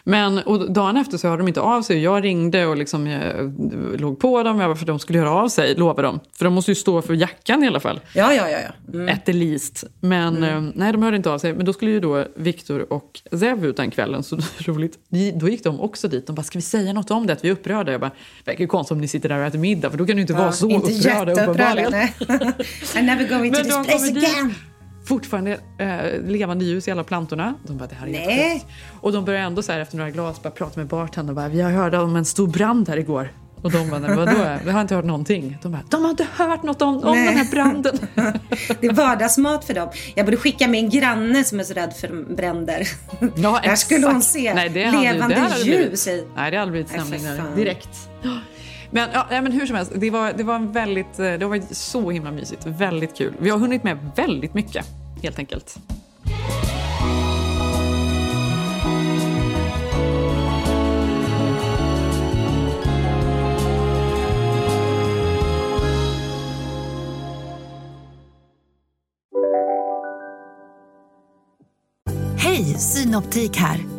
[0.03, 2.03] Men och dagen efter så hörde de inte av sig.
[2.03, 5.49] Jag ringde och liksom, jag låg på dem jag bara, för de skulle höra av
[5.49, 6.19] sig, lovade de.
[6.37, 7.99] För de måste ju stå för jackan i alla fall.
[8.13, 8.57] Ja, ja, ja.
[8.59, 8.93] ja.
[8.93, 9.15] Mm.
[9.15, 9.83] At the least.
[9.99, 11.53] Men eh, nej, de hörde inte av sig.
[11.53, 14.23] Men då skulle ju då Viktor och Zev ut den kvällen.
[14.23, 14.97] Så roligt.
[15.35, 16.27] Då gick de också dit.
[16.27, 17.33] De bara, ska vi säga något om det?
[17.33, 17.91] Att vi är upprörda?
[17.91, 18.11] Jag bara,
[18.43, 19.89] det verkar ju konstigt om ni sitter där och äter middag.
[19.89, 21.91] För då kan ni inte vara så inte upprörda uppenbarligen.
[21.91, 22.13] nej.
[22.97, 24.55] I never go into Men this place kommer dit.
[25.09, 27.53] Fortfarande eh, levande ljus i alla plantorna.
[27.67, 28.53] De bara, det här är helt Nej.
[28.59, 28.65] sjukt.
[29.01, 31.35] Och de börjar ändå så här efter några glas bara prata med bartendern.
[31.35, 33.31] Bara, vi har hört om en stor brand här igår.
[33.61, 34.31] Och de bara, "Nej, vadå?
[34.65, 35.57] Vi har inte hört någonting.
[35.61, 37.25] De bara, de har inte hört något om, om Nej.
[37.27, 37.97] den här branden.
[38.79, 39.89] Det är vardagsmat för dem.
[40.15, 42.87] Jag borde skicka min granne som är så rädd för bränder.
[43.35, 46.23] Ja, Där skulle hon se Nej, det hade- levande det hade ljus i.
[46.35, 47.55] Nej, det hade blivit Nej, fan.
[47.55, 47.89] direkt.
[48.91, 51.73] Men, ja, men hur som helst, det var, det var en väldigt, eh, det var
[51.73, 52.65] så himla mysigt.
[52.65, 53.33] Väldigt kul.
[53.39, 54.85] Vi har hunnit med väldigt mycket,
[55.23, 55.77] helt enkelt.
[72.37, 73.98] Hej, Synoptik här.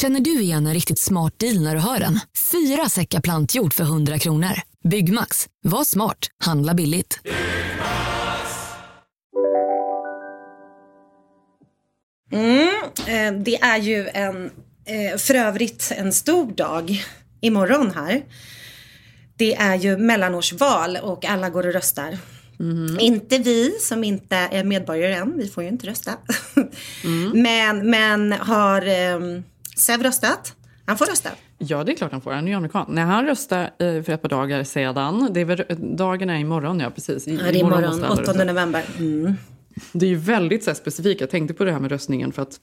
[0.00, 2.20] Känner du igen en riktigt smart deal när du hör den?
[2.52, 4.52] Fyra säckar plantjord för 100 kronor.
[4.88, 5.48] Byggmax.
[5.62, 6.18] Var smart.
[6.44, 7.20] Handla billigt.
[12.32, 14.50] Eh, Det är ju en,
[14.84, 17.04] eh, för övrigt en stor dag
[17.40, 18.22] imorgon här.
[19.36, 22.18] Det är ju mellanårsval och alla går och röstar.
[23.00, 26.12] Inte vi som inte är medborgare än, vi får ju inte rösta.
[27.34, 29.40] men, men har eh,
[29.78, 30.54] Sev röstat?
[30.86, 31.30] Han får rösta.
[31.58, 32.32] Ja, det är klart han får.
[32.32, 32.86] Han är ju amerikan.
[32.88, 35.64] När han röstade eh, för ett par dagar sedan, det är väl,
[35.96, 37.28] dagen är imorgon, ja precis.
[37.28, 38.44] I, Ja, det är imorgon, alla 8 rösta.
[38.44, 38.84] november.
[38.98, 39.34] Mm.
[39.92, 41.20] Det är ju väldigt så här, specifikt.
[41.20, 42.56] Jag tänkte på det här med röstningen för att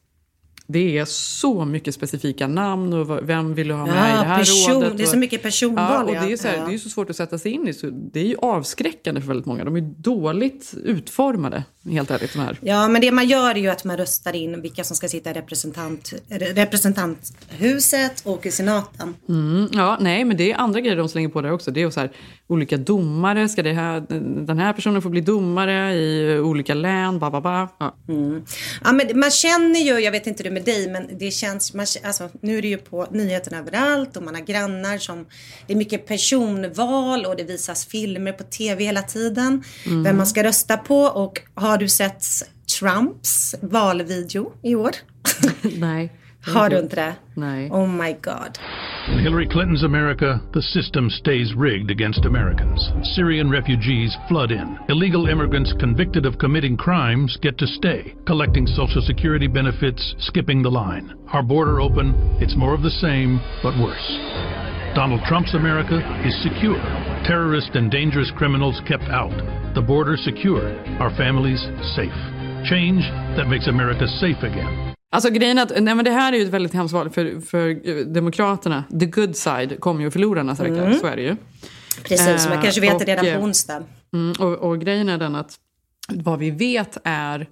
[0.68, 4.24] det är så mycket specifika namn och vem vill du ha med i det Ja,
[4.24, 4.98] här person, rådet.
[4.98, 5.92] det är så och- mycket personval.
[5.94, 6.38] Ja, och det är, ja.
[6.38, 6.66] så här, Ja.
[6.68, 7.74] det är så svårt att sätta sig in i.
[7.74, 9.64] Så det är ju avskräckande för väldigt många.
[9.66, 12.34] De är dåligt utformade, helt ärligt.
[12.34, 12.58] De här.
[12.62, 15.30] Ja, men det man gör är ju att man röstar in vilka som ska sitta
[15.30, 19.14] i representant, representanthuset och i senaten.
[19.30, 21.72] Mm, ja, nej, men det är andra grejer de slänger på där också.
[21.72, 22.12] Det är så här,
[22.48, 23.50] olika domare.
[23.50, 24.04] Ska det här,
[24.46, 27.20] den här personen få bli domare i olika län?
[27.20, 27.68] Ba, ba, ba.
[27.80, 27.96] Ja.
[28.84, 32.30] Ja, men man känner ju, jag vet inte med dig, men det känns, man, alltså,
[32.42, 35.26] nu är det ju på nyheterna överallt och man har grannar som,
[35.68, 39.64] det är mycket personval och det visas filmer på tv hela tiden.
[40.04, 42.24] Vem man ska rösta på och har du sett
[42.80, 44.92] Trumps valvideo i år?
[45.62, 46.12] nej.
[46.46, 47.14] har du inte det?
[47.34, 47.72] Nej.
[47.72, 48.60] Oh my god.
[49.08, 52.90] In Hillary Clinton's America, the system stays rigged against Americans.
[53.14, 54.80] Syrian refugees flood in.
[54.90, 60.72] Illegal immigrants convicted of committing crimes get to stay, collecting Social Security benefits, skipping the
[60.72, 61.14] line.
[61.34, 64.06] Our border open, it's more of the same, but worse.
[64.96, 66.82] Donald Trump's America is secure.
[67.28, 69.36] Terrorists and dangerous criminals kept out.
[69.76, 70.76] The border secure.
[71.00, 71.62] Our families
[71.96, 72.16] safe.
[72.66, 73.04] Change
[73.38, 74.95] that makes America safe again.
[75.16, 77.90] Alltså grejen att nej, men det här är ju ett väldigt hemskt val för, för
[77.90, 78.84] eh, Demokraterna.
[79.00, 81.00] The good side kommer ju att förlora nästa vecka.
[81.00, 81.36] Så är det ju.
[82.04, 83.84] Precis, jag Eh, kanske vet och, redan eh, på onsdag.
[84.14, 85.56] Mm, och, och grejen är den att
[86.10, 87.48] vad vi vet är eh,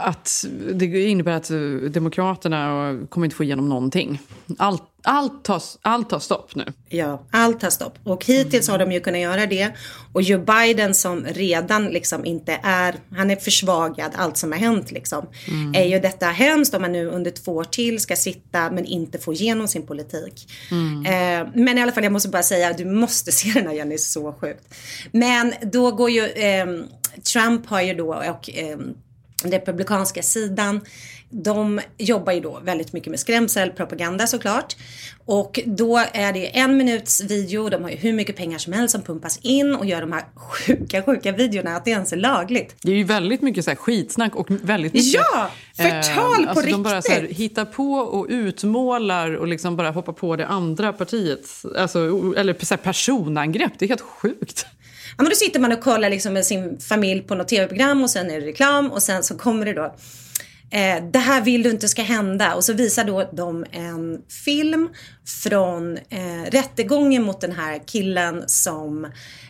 [0.00, 1.58] att det innebär att eh,
[1.90, 4.18] Demokraterna eh, kommer inte få igenom någonting.
[4.58, 6.64] Allt, allt, tar, allt tar stopp nu.
[6.88, 7.98] Ja, allt har stopp.
[8.04, 9.72] Och hittills har de ju kunnat göra det.
[10.12, 14.90] Och Joe Biden som redan liksom inte är, han är försvagad, allt som har hänt
[14.90, 15.26] liksom.
[15.74, 19.18] Är ju detta hemskt om man nu under två år till ska sitta men inte
[19.18, 20.52] få igenom sin politik.
[21.06, 23.98] Eh, men i alla fall jag måste bara säga, du måste se den här Jenny,
[23.98, 24.74] så sjukt.
[25.12, 26.84] Men då går ju, ehm,
[27.32, 28.94] Trump har ju då och ehm,
[29.44, 30.80] republikanska sidan.
[31.30, 34.76] De jobbar ju då väldigt mycket med skrämselpropaganda såklart.
[35.24, 38.92] Och då är det en minuts video, de har ju hur mycket pengar som helst
[38.92, 42.76] som pumpas in och gör de här sjuka, sjuka videorna att det ens är lagligt.
[42.82, 45.12] Det är ju väldigt mycket så här skitsnack och väldigt mycket...
[45.12, 45.50] Ja!
[45.76, 47.38] Förtal eh, på alltså De bara så här, riktigt.
[47.38, 51.64] hittar på och utmålar och liksom bara hoppar på det andra partiets...
[51.64, 51.98] Alltså,
[52.36, 53.72] eller så här personangrepp.
[53.78, 54.66] Det är helt sjukt.
[55.22, 58.30] Men då sitter man och kollar liksom med sin familj på något tv-program och sen
[58.30, 59.94] är det reklam och sen så kommer det då
[60.72, 62.54] Eh, det här vill du inte ska hända.
[62.54, 64.88] Och så visar då de en film
[65.42, 69.06] från eh, rättegången mot den här killen som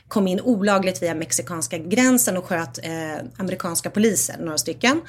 [0.09, 5.00] kom in olagligt via mexikanska gränsen och sköt eh, amerikanska poliser, några stycken,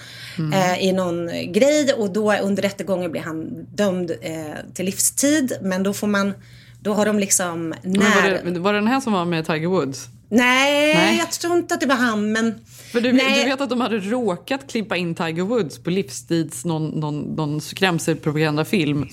[0.54, 1.94] eh, i någon grej.
[1.94, 5.58] Och då under rättegången blir han dömd eh, till livstid.
[5.62, 6.34] Men då får man,
[6.82, 8.52] då har de liksom Men var, när...
[8.52, 10.08] det, var det den här som var med Tiger Woods?
[10.34, 11.18] Nej, Nej.
[11.18, 12.56] jag tror inte att det var han men...
[12.92, 13.44] För du, Nej.
[13.44, 17.62] du vet att de hade råkat klippa in Tiger Woods på livstids någon, någon, någon
[17.62, 19.02] skrämselpropagandafilm.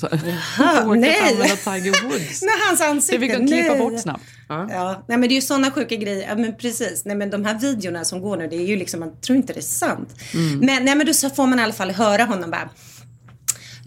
[0.59, 1.57] Råkat nej.
[1.65, 2.43] Tiger Woods.
[2.43, 3.17] Nej, hans ansikte.
[3.17, 3.79] Det fick de klippa nej.
[3.79, 4.23] bort snabbt.
[4.49, 4.69] Ja.
[4.71, 6.29] Ja, nej men det är ju sådana sjuka grejer.
[6.29, 7.05] Ja men precis.
[7.05, 9.53] Nej men de här videorna som går nu, det är ju liksom, man tror inte
[9.53, 10.09] det är sant.
[10.35, 10.59] Mm.
[10.59, 12.71] Men, nej men då så får man i alla fall höra honom bara.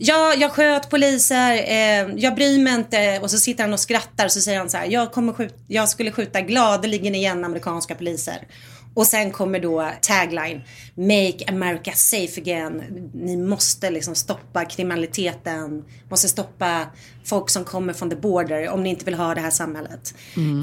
[0.03, 3.19] Ja, jag sköt poliser, eh, jag bryr mig inte.
[3.21, 4.85] Och så sitter han och skrattar och så säger han så här.
[4.85, 8.47] Jag, kommer skjut, jag skulle skjuta gladeligen igen amerikanska poliser.
[8.93, 10.61] Och sen kommer då tagline.
[10.95, 12.83] Make America safe again.
[13.13, 15.83] Ni måste liksom stoppa kriminaliteten.
[16.09, 16.85] Måste stoppa
[17.25, 20.13] folk som kommer från the border om ni inte vill ha det här samhället.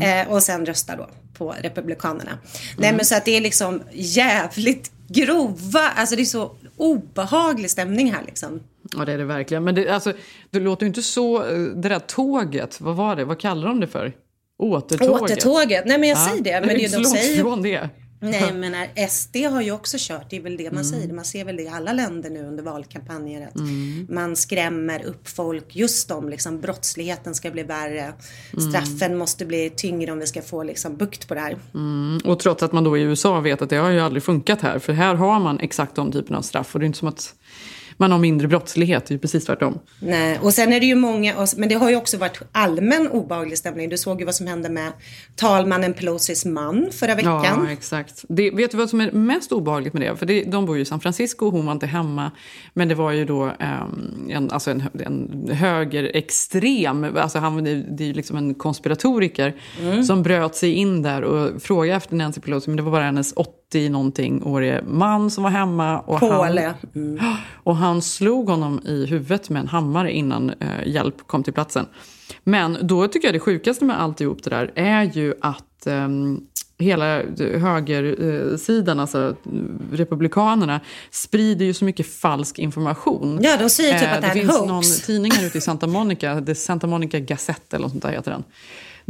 [0.02, 2.38] Eh, och sen rösta då på Republikanerna.
[2.76, 8.12] Nej men så att det är liksom jävligt grova, alltså det är så obehaglig stämning
[8.12, 8.60] här liksom.
[8.96, 9.64] Ja, det är det verkligen.
[9.64, 10.12] Men det, alltså,
[10.50, 11.36] det låter ju inte så...
[11.42, 13.24] eh, Det där tåget, vad var det?
[13.24, 14.12] Vad kallar de det för?
[14.58, 15.22] Återtåget?
[15.22, 16.60] Återtåget, nej men jag säger det.
[16.66, 17.88] Men det, inte de säger ifrån det.
[18.20, 21.12] Nej men SD har ju också kört, det är väl det man säger.
[21.12, 23.46] Man ser väl det i alla länder nu under valkampanjer.
[23.48, 23.60] Att
[24.08, 28.12] man skrämmer upp folk just om liksom brottsligheten ska bli värre.
[28.68, 31.56] Straffen måste bli tyngre om vi ska få liksom bukt på det här.
[32.24, 34.78] Och trots att man då i USA vet att det har ju aldrig funkat här.
[34.78, 36.74] För här har man exakt de typen av straff.
[36.74, 37.34] Och det är inte som att
[37.98, 39.06] man har mindre brottslighet.
[39.06, 39.78] Det är ju precis tvärtom.
[40.00, 43.58] Nej, och sen är det ju många, men det har ju också varit allmän obehaglig
[43.58, 43.88] stämning.
[43.88, 44.92] Du såg ju vad som hände med
[45.36, 47.44] talmannen Pelosis man förra veckan.
[47.44, 48.24] Ja, exakt.
[48.28, 50.16] Det, vet du vad som är mest obehagligt med det?
[50.16, 52.30] För det, de bor ju i San Francisco, hon var inte hemma.
[52.74, 58.06] Men det var ju då ehm, en, alltså en, en högerextrem, alltså han, det, är
[58.06, 60.04] ju liksom en konspiratoriker Mm.
[60.04, 62.70] som bröt sig in där och frågade efter Nancy Pelosi.
[62.70, 63.32] Men det var bara hennes
[63.68, 66.00] 80 någonting årige man som var hemma.
[66.00, 66.74] Och han, Påle.
[66.94, 67.18] Mm.
[67.54, 71.86] och han slog honom i huvudet med en hammare innan eh, hjälp kom till platsen.
[72.44, 76.40] Men då tycker jag det sjukaste med alltihop det där är ju att ehm,
[76.78, 79.36] hela högersidan, alltså
[79.92, 83.38] republikanerna, sprider ju så mycket falsk information.
[83.42, 84.68] Ja, de säger typ Eh, att det är en finns hoax.
[84.68, 88.10] någon tidning här ute i Santa Monica, The Santa Monica Gazette eller något sånt där
[88.10, 88.44] heter den.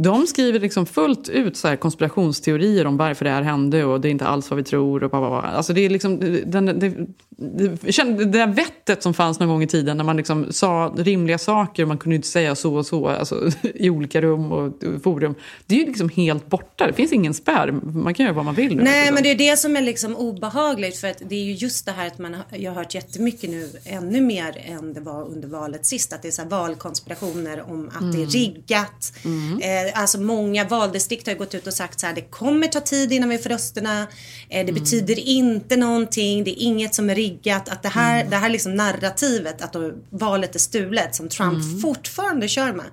[0.03, 4.07] De skriver liksom fullt ut så här konspirationsteorier om varför det här hände och det
[4.07, 5.03] är inte alls vad vi tror.
[5.03, 5.41] Och bla bla bla.
[5.41, 6.93] Alltså det, är liksom, den, det,
[7.39, 11.83] det, där vettet som fanns någon gång i tiden när man liksom sa rimliga saker
[11.83, 14.73] och man kunde inte säga så och så alltså, i olika rum och
[15.03, 15.35] forum.
[15.65, 16.87] Det är ju liksom helt borta.
[16.87, 17.71] Det finns ingen spärr.
[17.71, 18.83] Man kan göra vad man vill nu.
[18.83, 21.85] Nej, men det är det som är liksom obehagligt för att det är ju just
[21.85, 25.23] det här att man har, jag har hört jättemycket nu, ännu mer än det var
[25.23, 29.13] under valet sist, att det är så valkonspirationer om att det är riggat.
[29.61, 33.13] Eh, alltså många valdistrikt har gått ut och sagt så här, det kommer ta tid
[33.13, 34.07] innan vi får rösterna,
[34.49, 38.35] eh, det betyder inte någonting, det är inget som är riggat, att det här, det
[38.35, 39.75] här liksom narrativet att
[40.09, 42.85] valet är stulet som Trump fortfarande kör med.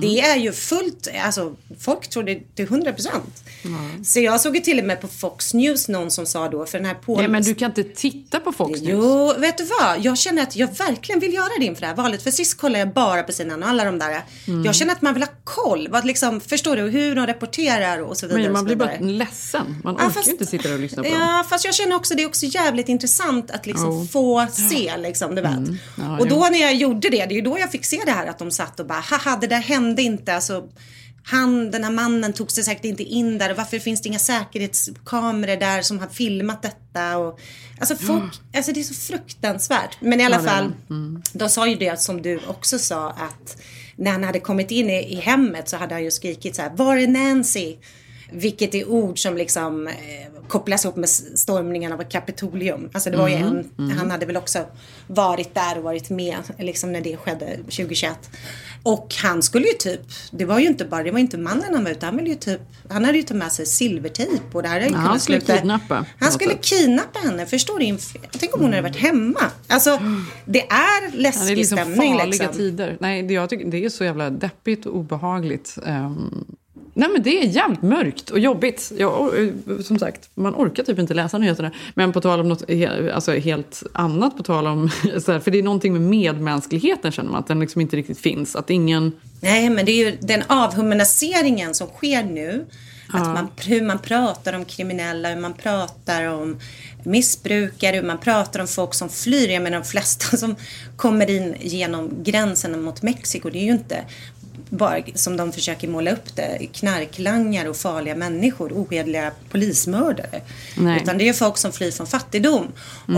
[0.00, 3.44] Det är ju fullt, alltså folk tror det till 100 procent.
[4.04, 6.78] Så jag såg ju till och med på Fox News någon som sa då, för
[6.78, 7.22] den här Paul...
[7.22, 8.90] Ja, men du kan inte titta på Fox News.
[8.92, 10.00] Jo, vet du vad?
[10.00, 12.22] Jag känner att jag verkligen vill göra det inför det här valet.
[12.22, 14.22] För sist kollade jag bara på CNN och alla de där.
[14.46, 14.64] Mm.
[14.64, 15.88] Jag känner att man vill ha koll.
[15.90, 16.82] Vad liksom, förstår du?
[16.82, 18.42] Hur de rapporterar och så vidare.
[18.42, 19.80] Men man blir bara ledsen.
[19.84, 21.18] Man Ja, orkar fast- ju inte sitta där och lyssna på dem.
[21.20, 24.06] Ja, fast jag känner också det är också jävligt intressant att liksom Jo.
[24.12, 25.52] få se, liksom, du vet.
[25.56, 25.78] Mm.
[25.98, 28.12] Ja, och då när jag gjorde det, det är ju då jag fick se det
[28.12, 30.34] här att de satt och bara, haha, det där hände inte.
[30.34, 30.68] Alltså,
[31.24, 34.18] han, den här mannen tog sig säkert inte in där och varför finns det inga
[34.18, 37.40] säkerhetskameror där som har filmat detta och
[37.80, 39.96] alltså folk, alltså det är så fruktansvärt.
[40.00, 40.72] Men i alla Ja, fall.
[40.90, 41.22] Mm.
[41.32, 43.56] de sa ju det som du också sa att
[43.96, 46.70] när han hade kommit in i, i hemmet så hade han ju skrikit så här,
[46.76, 47.76] var är Nancy?
[48.32, 49.94] Vilket är ord som liksom eh,
[50.48, 52.90] kopplas ihop med stormningen av Kapitolium.
[52.92, 54.58] Alltså det var ju en, han hade väl också
[55.06, 58.30] varit där och varit med liksom när det skedde 2021.
[58.82, 61.84] Och han skulle ju typ, det var ju inte bara, det var inte mannen han
[61.84, 64.68] var ute, han ville ju typ, han hade ju tagit med sig silvertejp och det
[64.68, 66.64] hade ju Ja, han skulle sluta- kidnappa Han skulle sätt.
[66.64, 67.98] kidnappa henne, förstår du?
[68.38, 69.40] Tänk om hon hade varit hemma.
[69.68, 69.98] Alltså,
[70.44, 72.52] det är Ja, läskig det är liksom stämning farliga liksom.
[72.52, 72.96] tider.
[73.00, 75.78] Nej, det, jag tycker, det är så jävla deppigt och obehagligt.
[75.86, 76.44] Ehm,
[76.94, 78.92] nej, men det är jävligt mörkt och jobbigt.
[78.98, 81.70] Jag, or- som sagt, man orkar typ inte läsa nyheterna.
[81.94, 82.64] Men på tal om något
[83.14, 84.90] alltså helt annat, på tal om,
[85.24, 88.18] så här, för det är någonting med medmänskligheten känner man, att den liksom inte riktigt
[88.18, 88.56] finns.
[88.56, 89.12] Att ingen...
[89.40, 92.66] Nej, men det är ju den avhumaniseringen som sker nu.
[93.14, 96.58] Att man, hur man pratar om kriminella, hur man pratar om
[97.02, 99.48] missbrukare, hur man pratar om folk som flyr.
[99.48, 100.56] Jag menar de flesta som
[100.96, 104.04] kommer in genom gränsen mot Mexiko, det är ju inte
[104.72, 110.40] bara som de försöker måla upp det, knarklangare och farliga människor, ohederliga polismördare.
[110.76, 111.02] Nej.
[111.02, 112.66] Utan det är folk som flyr från fattigdom.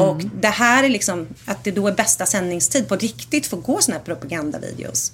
[0.01, 3.63] Och det här är liksom, att det då är bästa sändningstid på riktigt för att
[3.63, 5.13] gå såna här propagandavideos.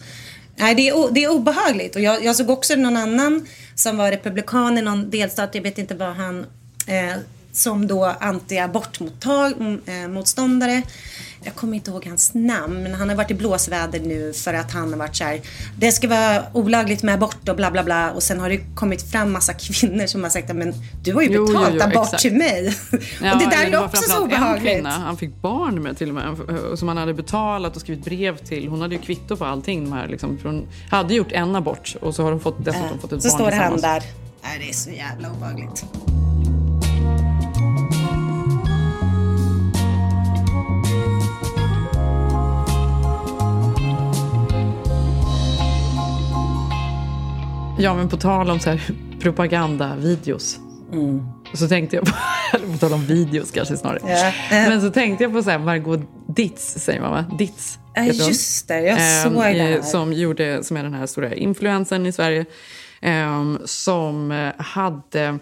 [0.57, 1.97] Nej, det är, det är obehagligt.
[1.97, 5.79] Och jag, jag såg också någon annan som var republikan i någon delstat, jag vet
[5.79, 6.47] inte vad han,
[6.87, 7.17] eh,
[7.53, 10.83] som då anti-abortmotståndare.
[11.45, 14.73] Jag kommer inte ihåg hans namn, men han har varit i blåsväder nu för att
[14.73, 15.41] han har varit så här,
[15.79, 18.11] det ska vara olagligt med abort och bla bla bla.
[18.11, 21.29] Och sen har det kommit fram massa kvinnor som har sagt, men du har ju
[21.29, 22.23] Jo, jo, betalt jo, abort exakt.
[22.23, 22.77] till mig.
[23.23, 24.75] Ja, och det där är också så En obehagligt.
[24.75, 26.37] kvinna, han fick barn med till och med, eh,
[26.75, 28.69] som han hade betalat och skrivit brev till.
[28.69, 29.85] Hon hade ju kvitto på allting.
[29.85, 33.13] De här, liksom, hon hade gjort en abort och så har hon fått, dessutom fått
[33.13, 34.03] ett Så barn står han där.
[34.43, 35.85] Nej, det är så jävla obehagligt.
[47.81, 48.81] Ja, men på tal om så här
[49.21, 50.59] propagandavideos.
[50.93, 51.21] Mm.
[51.55, 52.13] Så tänkte jag på,
[52.57, 54.01] eller på tal om videos kanske snarare.
[54.13, 54.33] Ja.
[54.51, 56.01] Men så tänkte jag på så här Margot
[56.37, 57.25] Ditz, säger man va?
[57.39, 57.79] Ditz.
[57.95, 58.81] Ja, just det.
[58.81, 59.83] Jag Ehm, såg det här.
[59.83, 62.45] Som, gjorde, som är den här stora influensen i Sverige.
[63.01, 65.39] ehm, som eh, hade...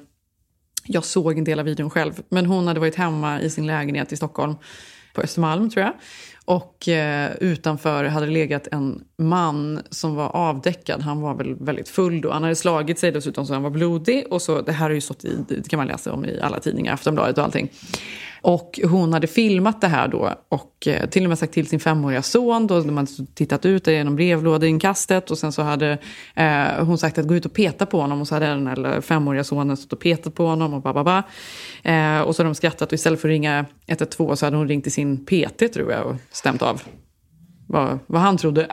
[0.90, 2.12] Jag såg en del av videon själv.
[2.28, 4.54] Men hon hade varit hemma i sin lägenhet i Stockholm.
[5.14, 5.92] På Östermalm tror jag.
[6.48, 11.02] Och eh, utanför hade det legat en man som var avdäckad.
[11.02, 12.30] Han var väl väldigt full då.
[12.30, 14.26] Han hade slagit sig dessutom så han var blodig.
[14.30, 16.60] Och så, det här har ju stått i, det kan man läsa om i alla
[16.60, 17.70] tidningar, Aftonbladet och allting.
[18.42, 21.80] Och hon hade filmat det här då och eh, till och med sagt till sin
[21.80, 22.66] femåriga son.
[22.66, 25.98] Då de hade tittat ut genom brevlådeinkastet och sen så hade
[26.34, 28.20] eh, hon sagt att gå ut och peta på honom.
[28.20, 31.22] Och så hade den här femåriga sonen stått och petat på honom och bababa.
[31.82, 34.68] Eh, och så hade de skrattat och istället för att ringa 112 så hade hon
[34.68, 36.82] ringt till sin PT tror jag och stämt av
[37.66, 38.66] vad, vad han trodde.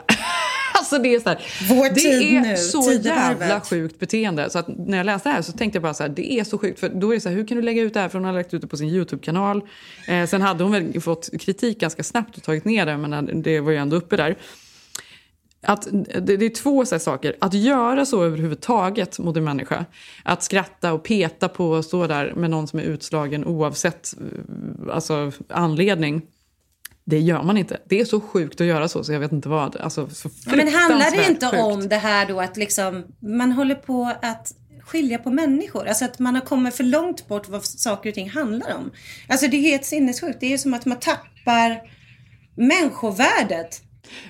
[0.86, 4.50] Alltså det är så här, Vår det är nu, så jävla sjukt beteende.
[4.50, 6.58] Så när jag läste det här så tänkte jag bara så här, det är så
[6.58, 6.80] sjukt.
[6.80, 8.10] För då är det så här, hur kan du lägga ut det här?
[8.10, 9.62] För hon har lagt ut det på sin YouTube-kanal.
[10.08, 13.60] Eh, sen hade hon väl fått kritik ganska snabbt och tagit ner det, men det
[13.60, 14.38] var ju ändå uppe där.
[15.62, 15.88] Att,
[16.22, 17.36] det, det är två så saker.
[17.42, 19.86] Att göra så överhuvudtaget mot en människa.
[20.24, 24.96] Att skratta och peta på och stå där med någon som är utslagen oavsett eh,
[24.96, 26.22] alltså, anledning.
[27.06, 27.80] Det gör man inte.
[27.90, 29.76] Det är så sjukt att göra så, så jag vet inte vad.
[29.76, 31.64] Alltså, så Men handlar det inte sjukt.
[31.64, 35.88] om det här då att liksom man håller på att skilja på människor?
[35.88, 38.92] Alltså att man har kommit för långt bort vad saker och ting handlar om.
[39.28, 40.40] Alltså det är helt sinnessjukt.
[40.40, 41.82] Det är ju som att man tappar
[42.56, 43.82] människovärdet.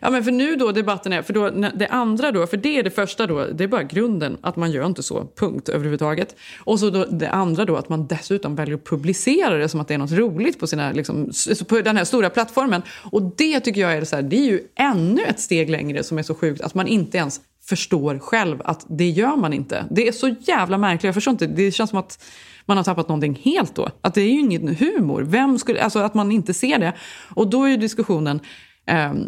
[0.02, 2.84] Ja, men för nu då debatten är, för då, det andra då, för det är
[2.84, 6.36] det första då, det är bara grunden att man gör inte så, punkt överhuvudtaget.
[6.60, 9.88] Och så då det andra då att man dessutom väljer att publicera det som att
[9.88, 11.32] det är något roligt på, sina, liksom,
[11.68, 12.82] på den här stora plattformen.
[13.12, 16.18] Och det tycker jag är så här, det är ju ännu ett steg längre som
[16.18, 19.86] är så sjukt att man inte ens förstår själv att det gör man inte.
[19.92, 22.20] Det är så jävla märkligt, jag förstår inte, det känns som att
[22.66, 23.90] man har tappat någonting helt då.
[24.02, 25.22] Att det är ju ingen humor.
[25.22, 26.94] Vem skulle, alltså att man inte ser det.
[27.36, 28.40] Och då är ju diskussionen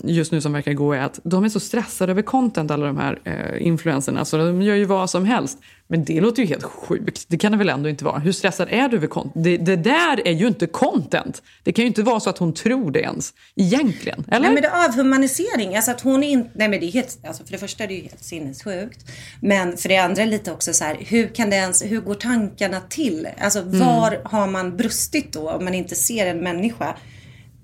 [0.03, 2.97] just nu som verkar gå är att de är så stressade över content, alla de
[2.97, 4.25] här eh, influencerna.
[4.25, 5.57] Så de gör ju vad som helst.
[5.87, 7.25] Men det låter ju helt sjukt.
[7.27, 8.19] Det kan det väl ändå inte vara?
[8.19, 9.43] Hur stressad är du över content?
[9.43, 11.41] Det, det där är ju inte content.
[11.63, 13.33] Det kan ju inte vara så att hon tror det ens.
[13.55, 14.25] Egentligen.
[14.27, 14.39] Eller?
[14.39, 15.75] Nej men det är avhumanisering.
[15.75, 17.93] Alltså att hon inte, nej men det är helt, alltså för det första är det
[17.93, 19.05] ju helt sinnessjukt.
[19.41, 22.79] Men för det andra lite också så här, hur kan det ens, hur går tankarna
[22.89, 23.27] till?
[23.39, 26.95] Alltså var har man brustit då om man inte ser en människa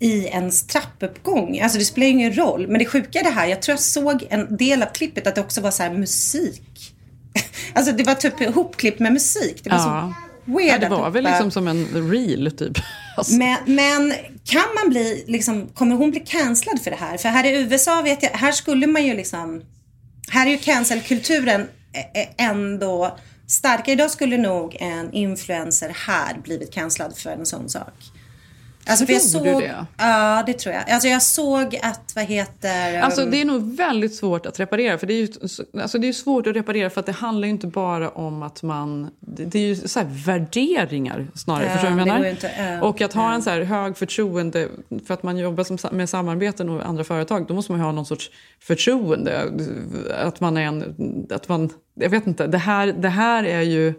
[0.03, 1.59] i ens trappuppgång?
[1.59, 2.67] Alltså det spelar ju ingen roll.
[2.67, 5.35] Men det sjuka är det här, jag tror jag såg en del av klippet att
[5.35, 6.95] det också var så här musik.
[7.73, 9.61] alltså det var typ ihopklippt med musik.
[9.63, 10.13] Det var Ja.
[10.45, 12.77] så weird ja, det var väl liksom som en reel typ.
[13.17, 13.33] Alltså.
[13.37, 14.13] men, men
[14.45, 17.17] kan man bli, liksom, kommer hon bli cancellad för det här?
[17.17, 19.61] För här i USA vet jag, här skulle man ju liksom,
[20.29, 21.67] här är ju cancelkulturen
[22.37, 23.17] ändå
[23.47, 23.91] starkare.
[23.91, 27.93] Idag skulle nog en influencer här blivit cancellad för en sån sak.
[28.87, 29.85] Alltså, för jag Tror såg, du det?
[29.97, 30.89] Ja, det tror jag.
[30.89, 33.01] Alltså jag såg att, vad heter...
[33.01, 34.97] Alltså um, det är nog väldigt svårt att reparera.
[34.97, 35.27] För det är ju
[35.81, 38.63] alltså, det är svårt att reparera för att det handlar ju inte bara om att
[38.63, 39.11] man...
[39.19, 41.65] Det, det är ju så här värderingar snarare.
[41.65, 42.29] Ja, förstår du vad jag menar?
[42.29, 44.67] inte, ja, och att ha en så här hög förtroende
[45.07, 47.47] för att man jobbar som, med samarbeten och andra företag.
[47.47, 49.51] Då måste man ha någon sorts förtroende.
[50.23, 51.27] Att man är en...
[51.31, 52.47] Att man, jag vet inte.
[52.47, 53.93] Det här, det här är ju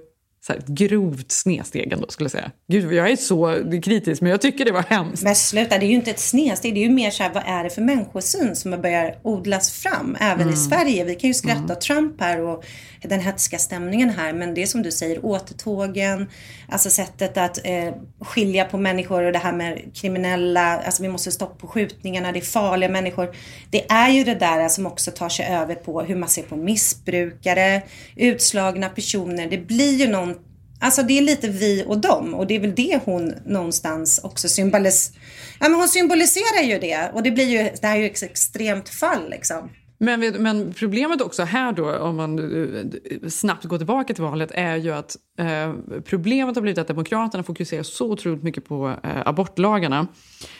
[0.46, 2.50] så här, ett grovt snedsteg ändå skulle jag säga.
[2.68, 5.22] Gud, jag är så kritisk men jag tycker det var hemskt.
[5.22, 6.74] Men sluta, det är ju inte ett snedsteg.
[6.74, 10.16] Det är ju mer så här, vad är det för människosyn som börjar odlas fram
[10.20, 10.54] även Mm.
[10.54, 11.04] i Sverige?
[11.04, 12.64] Vi kan ju skratta åt Trump här och
[13.08, 14.32] den hetska stämningen här.
[14.32, 16.30] Men det är som du säger, återtågen,
[16.68, 21.32] alltså sättet att eh, skilja på människor och det här med kriminella, alltså vi måste
[21.32, 23.36] stoppa på skjutningarna, det är farliga människor.
[23.70, 26.56] Det är ju det där som också tar sig över på hur man ser på
[26.56, 27.82] missbrukare,
[28.16, 29.46] utslagna personer.
[29.46, 30.34] Det blir ju någon
[30.80, 34.48] Alltså det är lite vi och dem och det är väl det hon någonstans också
[34.48, 35.22] symboliserar.
[35.60, 38.22] Ja men hon symboliserar ju det och det blir ju, det här är ju ett
[38.22, 39.70] extremt fall liksom.
[40.04, 44.76] Men, men problemet också här då, om man eh, snabbt går tillbaka till valet, är
[44.76, 45.72] ju att eh,
[46.04, 50.06] problemet har blivit att Demokraterna fokuserar så otroligt mycket på eh, abortlagarna.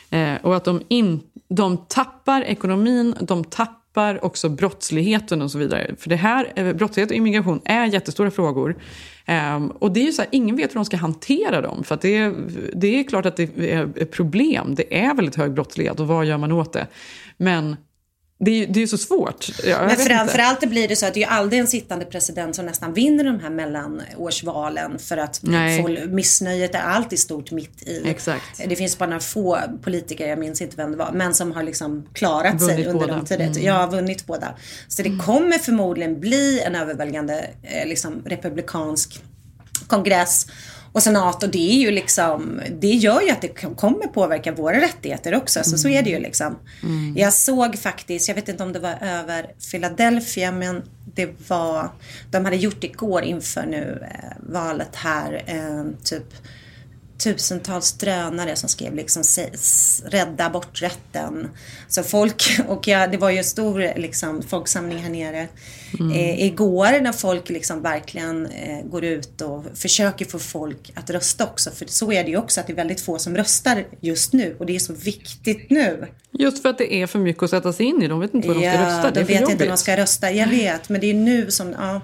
[0.09, 5.95] Eh, och att de, in, de tappar ekonomin, de tappar också brottsligheten och så vidare.
[5.97, 8.75] För det här, eh, brottslighet och immigration är jättestora frågor.
[9.25, 11.83] Eh, och det är ju så här, ingen vet hur de ska hantera dem.
[11.83, 12.33] För att det, är,
[12.73, 14.75] det är klart att det är ett problem.
[14.75, 16.87] Det är väldigt hög brottslighet och vad gör man åt det?
[17.37, 17.75] Men
[18.39, 19.49] det är, det är så svårt.
[19.63, 20.03] Jag, Men inte.
[20.03, 22.93] framförallt det blir det så att det är ju aldrig en sittande president som nästan
[22.93, 25.41] vinner de här mellanårsvalen för att
[25.81, 28.01] folk, missnöjet är alltid stort mitt i.
[28.05, 28.61] Exakt.
[28.67, 31.63] Det finns bara några få politiker, jag minns inte vem det var, men som har
[31.63, 33.15] liksom klarat sig Vunnit under båda.
[33.17, 33.65] de tider.
[33.65, 34.55] Jag har vunnit båda.
[34.87, 39.23] Så det kommer förmodligen bli en överväldigande eh, liksom, republikansk
[39.87, 40.47] kongress
[40.95, 44.81] och senat och det är ju liksom, det gör ju att det kommer påverka våra
[44.81, 45.63] rättigheter också.
[45.63, 46.55] Så, så är det ju liksom.
[47.15, 50.81] Jag såg faktiskt, jag vet inte om det var över Philadelphia men
[51.15, 51.89] det var,
[52.31, 56.33] de hade gjort igår inför nu eh, valet här, eh, typ
[57.17, 59.23] tusentals drönare som skrev liksom
[60.05, 61.49] rädda aborträtten.
[61.87, 65.47] Så folk, och ja, det var ju en stor liksom, folksamling här nere
[66.13, 71.43] eh, igår när folk liksom verkligen eh, går ut och försöker få folk att rösta
[71.43, 71.71] också.
[71.71, 74.55] För så är det ju också att det är väldigt få som röstar just nu
[74.59, 76.07] och det är så viktigt nu.
[76.31, 78.07] Just för att det är för mycket att sätta sig in i.
[78.07, 79.11] De vet inte vad de ska Ja, rösta.
[79.11, 79.51] Det de är vet jobbigt.
[79.51, 80.31] inte hur de ska rösta.
[80.31, 82.01] Jag vet, men det är nu som, ja.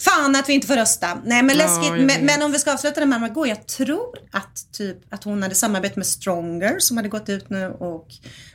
[0.00, 1.18] Fan att vi inte får rösta.
[1.24, 1.88] Nej men Ja, läskigt.
[1.88, 3.48] jag men, men om vi ska avsluta det med Margot.
[3.48, 7.66] Jag tror att typ att hon hade samarbete med Stronger som hade gått ut nu
[7.66, 8.06] och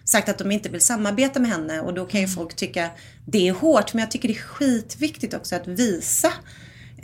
[0.06, 1.80] sagt att de inte vill samarbeta med henne.
[1.82, 2.30] Och då kan Mm.
[2.30, 2.90] ju folk tycka
[3.26, 3.94] det är hårt.
[3.94, 6.34] Men jag tycker det är skitviktigt också att visa.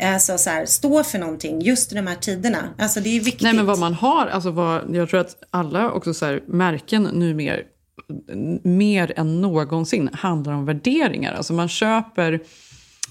[0.02, 2.70] Alltså så här, stå för någonting just i de här tiderna.
[2.78, 3.42] Alltså det är viktigt.
[3.42, 7.04] Nej men vad man har, alltså vad, jag tror att alla också så här, märken
[7.04, 7.58] numera
[8.64, 11.34] mer än någonsin handlar om värderingar.
[11.34, 12.40] Alltså man köper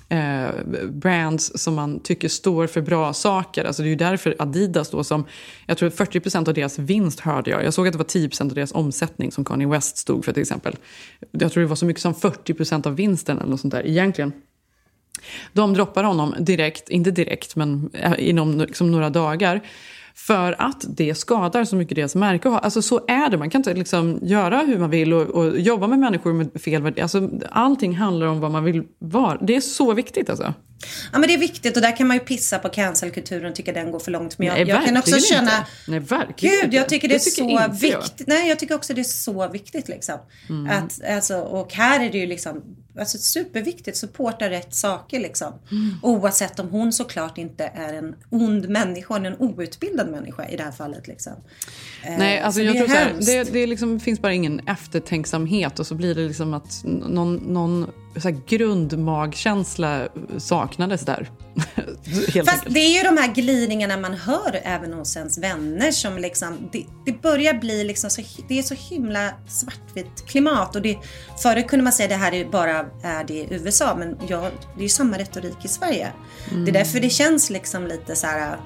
[0.08, 0.50] eh,
[0.88, 3.64] brands som man tycker står för bra saker.
[3.64, 5.26] Alltså det är ju därför Adidas då som,
[5.66, 7.64] jag tror 40% av deras vinst hörde jag.
[7.64, 10.42] Jag såg att det var 10% av deras omsättning som Kanye West stod för till
[10.42, 10.76] exempel.
[11.30, 14.32] Jag tror det var så mycket som 40% av vinsten eller något sånt där egentligen.
[15.52, 19.60] De droppar honom direkt, inte direkt, men eh, inom liksom några dagar.
[20.26, 22.48] För att det skadar så mycket deras märke.
[22.48, 23.38] Alltså så är det.
[23.38, 26.82] Man kan inte liksom göra hur man vill och, och jobba med människor med fel
[26.82, 27.02] värderingar.
[27.02, 29.38] Alltså, allting handlar om vad man vill vara.
[29.40, 30.54] Det är så viktigt alltså.
[31.12, 33.72] Ja men det är viktigt och där kan man ju pissa på cancelkulturen och tycka
[33.72, 34.38] den går för långt.
[34.38, 35.66] Men jag, Nej, jag kan också känna inte.
[35.86, 37.80] Nej, verkligen Gud, jag tycker det, är tycker så jag.
[37.80, 38.26] viktigt.
[38.26, 40.18] Nej, jag tycker också det är så viktigt liksom.
[40.48, 40.70] Mm.
[40.78, 42.62] Att, alltså, och här är det ju liksom
[42.98, 43.96] alltså, superviktigt.
[43.96, 45.52] Supporta rätt saker liksom.
[45.70, 45.94] Mm.
[46.02, 50.72] Oavsett om hon såklart inte är en ond människa, en outbildad människa i det här
[50.72, 51.32] fallet liksom.
[52.04, 54.32] Eh, Nej, alltså så jag det är tror så här, det, det liksom, finns bara
[54.32, 61.30] ingen eftertänksamhet och så blir det liksom att någon, någon så här grundmagkänsla saknades där.
[62.44, 62.74] Fast enkelt.
[62.74, 66.84] det är ju de här glidningarna man hör även hos ens vänner som liksom, det,
[67.06, 70.98] det börjar bli liksom så, det är så himla svartvitt klimat och det,
[71.42, 74.40] förut kunde man säga det här är bara är det i USA men ja,
[74.74, 76.12] det är ju samma retorik i Sverige.
[76.64, 78.56] Det är därför det känns liksom lite så här.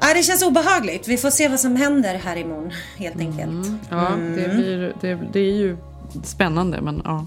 [0.00, 1.08] Ja, det känns obehagligt.
[1.08, 3.66] Vi får se vad som händer här imorgon helt enkelt.
[3.90, 4.36] Ja, Mm.
[4.36, 5.76] det, blir, det, det är ju
[6.24, 7.26] spännande, men ja.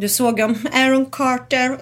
[0.00, 1.78] Du såg om Aaron Carter.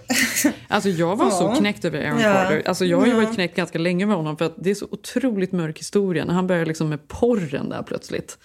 [0.69, 1.55] Alltså jag var så Ja.
[1.55, 2.33] knäckt över Aaron Ja.
[2.33, 2.63] Carter.
[2.67, 3.17] Alltså jag har ju Ja.
[3.21, 6.25] varit knäckt ganska länge med honom för att det är så otroligt mörk historia.
[6.25, 8.39] När han började liksom med porren där plötsligt.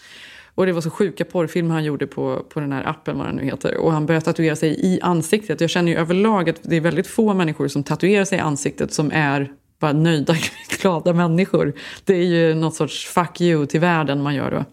[0.55, 3.35] Och det var så sjuka porrfilmer han gjorde på, på den här appen, vad den
[3.35, 3.77] nu heter.
[3.77, 5.61] Och han började tatuera sig i ansiktet.
[5.61, 8.93] Jag känner ju överlag att det är väldigt få människor som tatuerar sig i ansiktet
[8.93, 10.35] som är bara nöjda,
[10.81, 11.73] glada människor.
[12.05, 14.65] Det är ju något sorts fuck you till världen man gör då.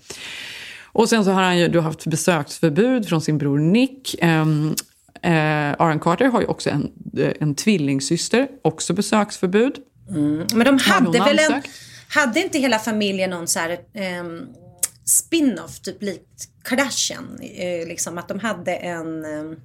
[0.97, 4.15] Och sen så har han ju då haft besöksförbud från sin bror Nick.
[4.23, 4.75] Um,
[5.79, 9.77] Aaron Carter har ju också en, eh, en tvillingsyster, också besöksförbud.
[10.55, 11.63] Men de hade väl en...
[12.09, 14.43] Hade inte hela familjen någon så här ehm,
[15.05, 17.39] spin-off, typ likt Kardashian?
[17.41, 19.57] Eh, liksom att de hade en um,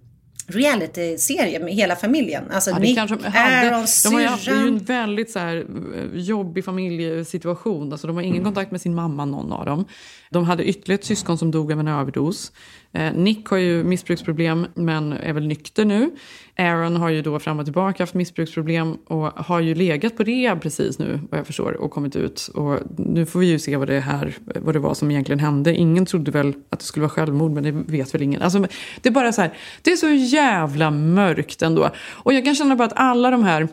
[0.52, 2.44] reality-serie med hela familjen.
[2.52, 3.70] Alltså Ja, Nick, kanske de hade.
[3.72, 4.86] Aaron, De har haft det är ju en syrran.
[4.86, 5.56] väldigt så här,
[5.96, 7.92] eh, jobbig familjesituation.
[7.92, 9.86] Alltså, de har ingen kontakt med sin mamma, någon av dem.
[10.30, 12.52] De hade ytterligare ett syskon som dog av en överdos.
[12.94, 16.12] Eh, Nick har ju missbruksproblem, men är väl nykter nu.
[16.58, 20.62] Aaron har ju då fram och tillbaka haft missbruksproblem och har ju legat på rehab
[20.62, 22.50] precis nu, vad jag förstår, och kommit ut.
[22.56, 25.76] Och nu får vi ju se vad det, här, vad det var som egentligen hände.
[25.76, 28.42] Ingen trodde väl att det skulle vara självmord, men det vet väl ingen.
[28.42, 28.66] Alltså,
[29.02, 31.90] det är bara så här, det är så jävla mörkt ändå.
[32.10, 33.68] Och jag kan känna bara att alla de här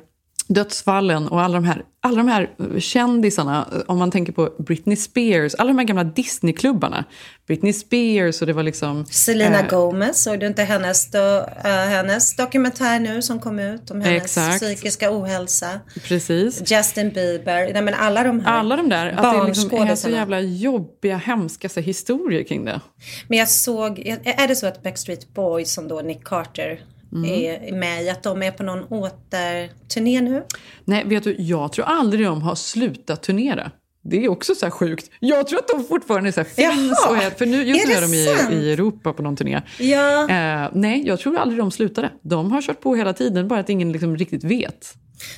[0.48, 5.54] dödsfallen och alla de här, alla de här kändisarna, om man tänker på Britney Spears,
[5.54, 7.04] alla de här gamla Disneyklubbarna.
[7.46, 9.06] Britney Spears och det var liksom...
[9.06, 11.18] Selena eh, Gomez, såg du inte hennes, do,
[11.64, 14.62] eh, hennes dokumentär nu som kom ut om hennes Exakt.
[14.62, 15.80] psykiska ohälsa?
[16.08, 16.72] Precis.
[16.72, 20.08] Justin Bieber, nej men alla de här Alla de där, att det liksom är så
[20.08, 22.80] jävla jobbiga, hemska så historier kring det.
[23.28, 26.80] Men jag såg, är det så att Backstreet Boys som då Nick Carter
[27.12, 27.78] Mm.
[27.80, 30.42] med i, att de är på någon återturné nu?
[30.84, 33.70] Nej, vet du, jag tror aldrig de har slutat turnera.
[34.02, 35.10] Det är också så sjukt.
[35.20, 36.98] Jag tror att de fortfarande så här finns.
[37.04, 38.00] Jaha, Och är, för nu, just är nu är
[38.48, 39.62] de i, i Europa på någon turné.
[39.78, 40.30] Ja.
[40.30, 42.10] Eh, nej, jag tror aldrig de slutade.
[42.22, 44.94] De har kört på hela tiden, bara att ingen liksom riktigt vet.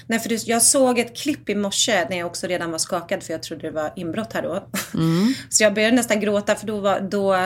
[0.07, 3.33] Nej, för jag såg ett klipp i morse när jag också redan var skakad för
[3.33, 4.69] jag trodde det var inbrott här då.
[4.95, 5.35] Mm.
[5.49, 7.37] Så jag började nästan gråta för då, var, då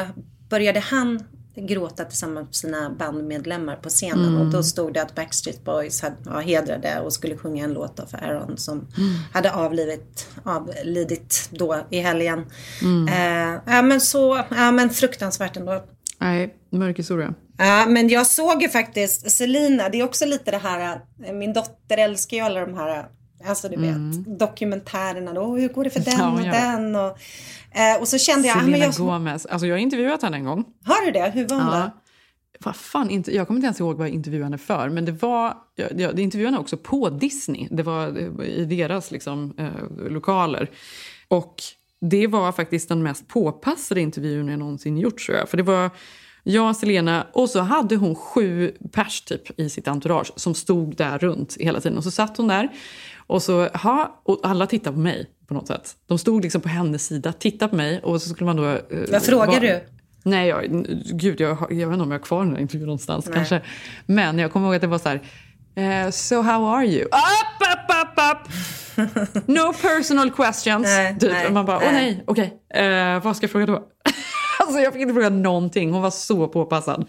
[0.51, 1.25] började han
[1.57, 4.41] gråta tillsammans med sina bandmedlemmar på scenen Mm.
[4.41, 8.11] och då stod det att Backstreet Boys hade, ja, hedrade och skulle sjunga en låt
[8.11, 9.15] för Aaron som Mm.
[9.33, 12.47] hade avlivit, avlidit då i helgen.
[12.83, 13.09] Mm.
[13.09, 15.85] Eh, ja men så, ja men fruktansvärt ändå.
[16.19, 17.35] Nej, mörk historia.
[17.59, 21.53] Ja, men jag såg ju faktiskt Selina, det är också lite det här, eh, min
[21.53, 23.07] dotter älskar ju alla de här,
[23.47, 26.45] alltså du vet, dokumentärerna då, hur går det för den Mm.
[26.45, 27.19] Ja, och den och,
[27.79, 29.47] eh, och så kände jag, ah, Selena jag, Gomez.
[29.47, 30.65] Alltså jag har intervjuat henne en gång.
[30.85, 31.31] har du det?
[31.35, 31.73] Hur var hon då?
[31.73, 31.91] Ja.
[32.61, 34.89] Vad fan, inte, jag kommer inte ens ihåg vad jag intervjuade henne för.
[34.89, 37.69] Men det var, jag, jag intervjuade henne också på Disney.
[37.71, 40.71] Det var eh, i deras liksom, eh, lokaler.
[41.29, 41.63] Och
[42.01, 45.49] det var faktiskt den mest påpassade intervjun jag någonsin gjort tror jag.
[45.49, 45.91] För det var
[46.43, 51.19] jag, Selena och så hade hon sju pers typ i sitt entourage som stod där
[51.19, 51.99] runt hela tiden.
[51.99, 52.69] Och så satt hon där
[53.27, 55.95] och så, ha, och alla tittade på mig på något sätt.
[56.07, 58.65] De stod liksom på hennes sida, tittade på mig och så skulle man då...
[58.69, 58.79] eh,
[59.13, 59.81] Vad frågar vara- du?
[60.27, 60.65] Nej, jag,
[61.13, 63.31] gud, jag, jag vet inte om jag har kvar den här intervjun någonstans.
[63.35, 63.61] Kanske.
[64.07, 65.21] Men jag kommer ihåg att det var så här...
[66.05, 67.05] eh, so how are you?
[67.05, 67.11] Up,
[67.61, 68.53] up, up, up!
[69.49, 70.85] No personal questions.
[70.87, 71.33] Nej, typ.
[71.33, 71.93] nej, man bara, åh nej.
[71.93, 72.55] nej, okej.
[72.75, 73.83] Eh, vad ska jag fråga då?
[74.67, 75.93] Alltså jag fick inte fråga någonting.
[75.93, 77.07] Hon var så påpassad.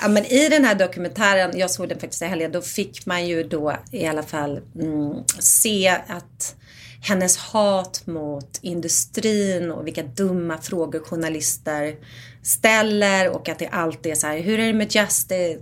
[0.00, 3.26] Ja, men i den här dokumentären, jag såg den faktiskt i helgen, då fick man
[3.26, 6.54] ju då i alla fall mm, se att
[7.02, 11.94] hennes hat mot industrin och vilka dumma frågor journalister
[12.42, 15.58] ställer och att det alltid är så här, hur är det med Justice?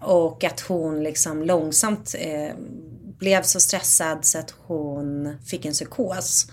[0.00, 2.54] Och att hon liksom långsamt eh,
[3.18, 6.46] blev så stressad så att hon fick en psykos.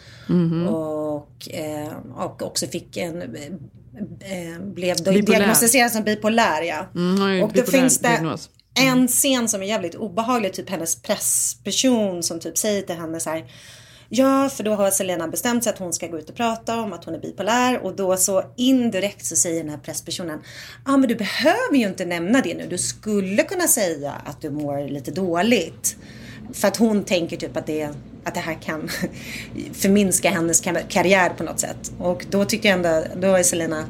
[0.70, 3.54] Och, eh, och också fick en eh,
[4.60, 5.40] blev då Bipolär.
[5.40, 6.62] diagnostiserad som bipolär.
[6.62, 6.86] Ja.
[6.96, 8.50] Mm, ju och då bipolär finns det, diagnos.
[8.80, 13.30] En scen som är jävligt obehaglig, typ hennes pressperson som typ säger till henne så
[13.30, 13.46] här.
[14.10, 16.94] Ja, för då har Selena bestämt sig att hon ska gå ut och prata om
[16.94, 20.40] att hon är bipolär och då så indirekt så säger den här presspersonen
[20.86, 22.68] Ja, ah, men du behöver ju inte nämna det nu.
[22.70, 25.96] Du skulle kunna säga att du mår lite dåligt.
[26.54, 27.90] För att hon tänker typ att det,
[28.24, 28.90] att det här kan
[29.74, 31.92] förminska hennes karriär på något sätt.
[32.00, 33.86] Och då tycker jag ändå, då är Selena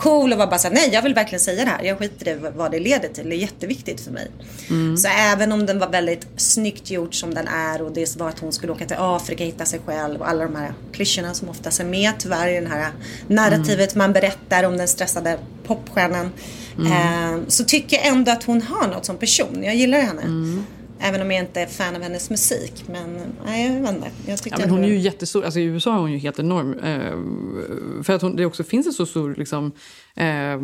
[0.00, 1.84] cool och var bara såhär, nej jag vill verkligen säga det här.
[1.84, 3.28] Jag skiter i vad det leder till.
[3.28, 4.30] Det är jätteviktigt för mig.
[4.70, 4.96] Mm.
[4.96, 8.38] Så även om den var väldigt snyggt gjord som den är och det var att
[8.38, 11.80] hon skulle åka till Afrika, hitta sig själv och alla de här klyschorna som oftast
[11.80, 12.92] är med tyvärr i det här
[13.26, 14.06] narrativet mm.
[14.06, 16.30] man berättar om den stressade popstjärnan.
[16.78, 16.92] Mm.
[16.92, 19.62] Eh, så tycker jag ändå att hon har något som person.
[19.64, 20.22] Jag gillar henne.
[21.02, 22.84] Även om jag inte är fan av hennes musik.
[22.86, 24.10] Men nej, jag vet inte.
[24.26, 25.44] Jag ja, men hon är ju jättestor.
[25.44, 26.78] Alltså, I USA är hon ju helt enorm.
[26.78, 29.72] Eh, för att hon, det också finns en så stor liksom,
[30.14, 30.60] eh,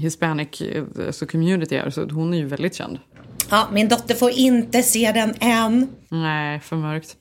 [0.00, 0.62] hispanic
[1.06, 1.90] alltså community här.
[1.90, 2.98] Så hon är ju väldigt känd.
[3.50, 5.88] Ja, min dotter får inte se den än.
[6.08, 7.16] Nej, för mörkt.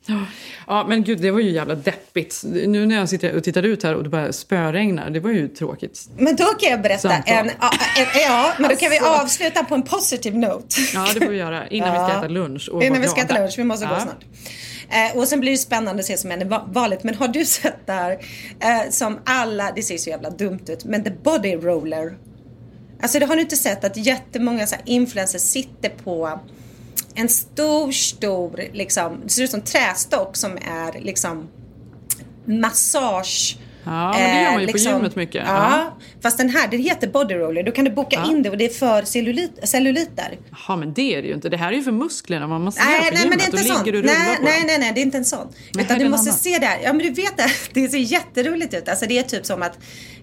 [0.67, 2.41] Ja, men gud, det var ju jävla deppigt.
[2.45, 5.47] Nu när jag sitter och tittar ut här och det bara spöregnar, det var ju
[5.47, 6.09] tråkigt.
[6.17, 7.71] Men då kan jag berätta en, ja,
[8.27, 9.21] ja, men då kan vi alltså.
[9.23, 10.75] avsluta på en positive note.
[10.93, 11.67] Ja, det får vi göra.
[11.67, 12.01] Innan ja.
[12.01, 12.69] vi ska äta lunch.
[12.71, 13.93] Och Innan vi ska äta lunch, vi måste ja.
[13.93, 14.23] gå snart.
[14.89, 17.03] Eh, och sen blir det spännande att se som händer valet.
[17.03, 18.11] Men har du sett där
[18.59, 22.17] eh, som alla, det ser så jävla dumt ut, men the body roller
[23.01, 26.39] Alltså det har du inte sett att jättemånga så influencers sitter på
[27.15, 31.47] en stor, stor, liksom, det ser ut som trästock som är liksom
[32.45, 35.43] massage Ja, men det gör man ju liksom, på gymmet mycket.
[35.47, 37.63] Ja, ja, fast den här, det heter body roller.
[37.63, 38.31] Då kan du boka ja.
[38.31, 40.37] in det och det är för cellulit, celluliter.
[40.51, 41.49] Jaha, men det är det ju inte.
[41.49, 42.47] Det här är ju för musklerna.
[42.47, 43.29] Man måste nej, nej.
[43.29, 43.85] Men det är inte sånt.
[43.85, 45.47] ligger nej, nej, nej, nej, det är inte en sån.
[45.79, 46.39] Utan du måste annan.
[46.39, 46.79] se det här.
[46.83, 47.49] Ja, men du vet det.
[47.73, 48.89] Det ser jätteroligt ut.
[48.89, 49.79] Alltså det är typ som att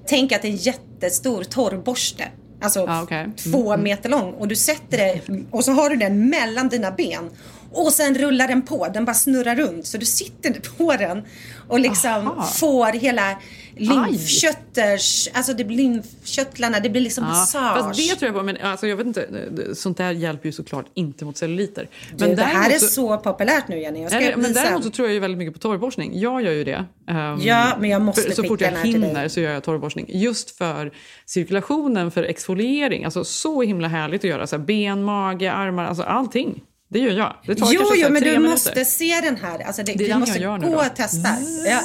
[0.06, 2.24] tänka att det är en jättestor torrborste.
[2.62, 3.18] Alltså ah, okay.
[3.18, 3.32] mm.
[3.36, 4.32] två meter lång.
[4.32, 7.30] Och du sätter det och så har du den mellan dina ben.
[7.72, 8.88] Och sen rullar den på.
[8.94, 9.86] Den bara snurrar runt.
[9.86, 11.22] Så du sitter på den
[11.68, 12.46] och liksom Aha.
[12.46, 13.36] får hela
[13.76, 17.78] lymfkötters, alltså det blir lymfkörtlarna, det blir liksom ja, massage.
[17.78, 19.26] Fast det tror jag på, men alltså jag vet inte,
[19.74, 21.88] sånt där hjälper ju såklart inte mot celluliter.
[22.18, 24.90] Men du, det här är så populärt nu Jenny, jag ska nej, Men däremot så
[24.90, 26.20] tror jag ju väldigt mycket på torrborstning.
[26.20, 26.84] Jag gör ju det.
[27.10, 30.06] Um, ja, men jag måste Så fort jag hinner så gör jag torrborstning.
[30.08, 30.92] Just för
[31.26, 33.04] cirkulationen, för exfoliering.
[33.04, 34.46] Alltså så himla härligt att göra.
[34.46, 36.62] Så här, ben, mage, armar, alltså allting.
[36.92, 37.36] Det gör jag.
[37.46, 38.50] Det tar jo, jo, men du minuter.
[38.50, 39.58] måste se den här.
[39.58, 41.28] Alltså det, det du måste gå och testa.
[41.66, 41.80] Ja,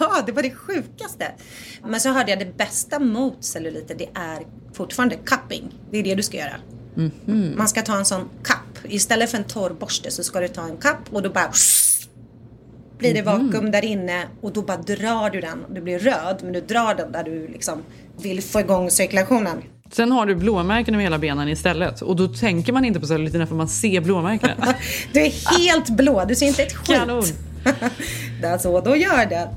[0.00, 1.32] ja, det var det sjukaste.
[1.84, 4.38] Men så hörde jag det bästa mot celluliter, det är
[4.72, 5.74] fortfarande cupping.
[5.90, 6.56] Det är det du ska göra.
[6.96, 7.56] Mm -hmm.
[7.56, 8.78] Man ska ta en sån kapp.
[8.84, 11.52] Istället för en torr borste så ska du ta en kapp och då bara
[12.98, 13.72] blir det vakuum mm -hmm.
[13.72, 15.64] där inne och då bara drar du den.
[15.70, 17.82] Du blir röd men du drar den där du liksom
[18.22, 19.62] vill få igång cirkulationen.
[19.92, 22.02] Sen har du blåmärken över hela benen istället.
[22.02, 24.54] Och då tänker man inte på celluliterna för man ser blåmärkena.
[25.12, 26.96] du är helt blå, du ser inte ett skit.
[26.96, 27.24] Kanon.
[28.60, 29.48] så, då gör det.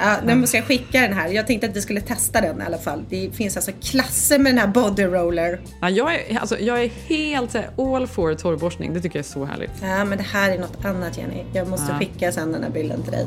[0.00, 1.28] Uh, nu måste jag skicka den här.
[1.28, 3.04] Jag tänkte att vi skulle testa den i alla fall.
[3.08, 5.60] Det finns alltså klasser med den här body roller.
[5.80, 8.94] Ja, jag, är, alltså, jag är helt all for torrborstning.
[8.94, 9.70] Det tycker jag är så härligt.
[9.82, 11.44] Ja, men det här är något annat Jenny.
[11.52, 11.98] Jag måste ja.
[11.98, 13.26] skicka sen den här bilden till dig.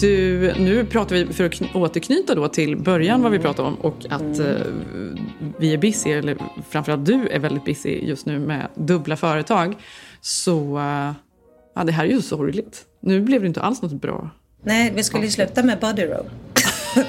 [0.00, 4.06] Du, nu pratar vi, för att återknyta då till början vad vi pratade om och
[4.10, 4.46] att eh,
[5.58, 6.36] vi är busy, eller
[6.70, 9.74] framförallt du är väldigt busy just nu med dubbla företag.
[10.20, 11.12] Så eh,
[11.74, 12.84] ja, det här är ju sorgligt.
[13.00, 14.30] Nu blev det inte alls något bra.
[14.62, 16.30] Nej, vi skulle ju sluta med body roll.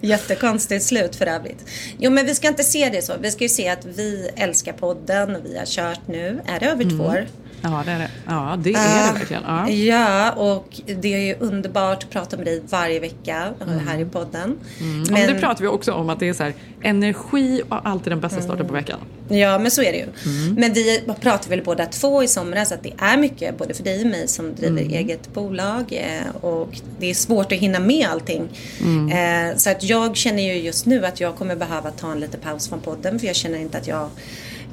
[0.00, 1.70] Jättekonstigt slut för övrigt.
[1.98, 3.12] Jo men vi ska inte se det så.
[3.20, 6.66] Vi ska ju se att vi älskar podden och vi har kört nu, är det
[6.66, 6.98] över mm.
[6.98, 7.26] två år?
[7.62, 8.10] Ja, det är det.
[8.26, 9.42] Ja, det, är det verkligen.
[9.46, 9.68] Ja.
[9.68, 13.86] ja, och det är ju underbart att prata med dig varje vecka mm.
[13.86, 14.58] här i podden.
[14.80, 15.02] Mm.
[15.10, 15.34] Men...
[15.34, 18.40] det pratar vi också om, att det är så här, energi och alltid den bästa
[18.40, 18.68] starten mm.
[18.68, 18.98] på veckan.
[19.28, 20.04] Ja, men så är det ju.
[20.04, 20.54] Mm.
[20.54, 24.00] Men vi pratade väl båda två i somras att det är mycket, både för dig
[24.00, 24.92] och mig som driver mm.
[24.92, 25.92] eget bolag.
[25.92, 28.48] Eh, och det är svårt att hinna med allting.
[28.80, 29.50] Mm.
[29.50, 32.40] Eh, så att jag känner ju just nu att jag kommer behöva ta en liten
[32.40, 34.08] paus från podden, för jag känner inte att jag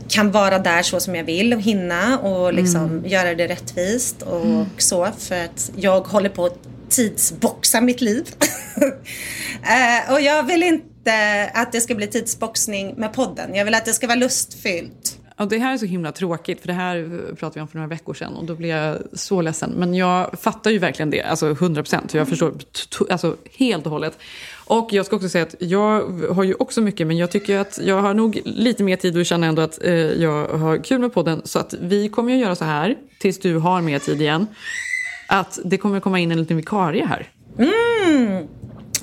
[0.10, 3.06] kan vara där så som jag vill och hinna och liksom mm.
[3.06, 4.66] göra det rättvist och mm.
[4.78, 8.28] så för att jag håller på att tidsboxa mitt liv.
[8.78, 13.56] uh, och jag vill inte att det ska bli tidsboxning med podden.
[13.56, 15.18] Jag vill att det ska vara lustfyllt.
[15.38, 17.88] Och det här är så himla tråkigt, för det här pratade vi om för några
[17.88, 19.72] veckor sedan och då blev jag så ledsen.
[19.72, 22.14] Men jag fattar ju verkligen det, alltså 100 procent.
[22.14, 22.52] Jag förstår
[22.90, 24.20] to- alltså, helt och hållet.
[24.68, 26.02] Och jag ska också säga att jag
[26.34, 29.26] har ju också mycket, men jag tycker att jag har nog lite mer tid och
[29.26, 31.42] känner ändå att eh, jag har kul med podden.
[31.46, 34.48] Så att vi kommer ju göra så här, tills du har mer tid igen,
[35.28, 37.30] att det kommer komma in en liten vikarie här.
[37.60, 38.48] Mm.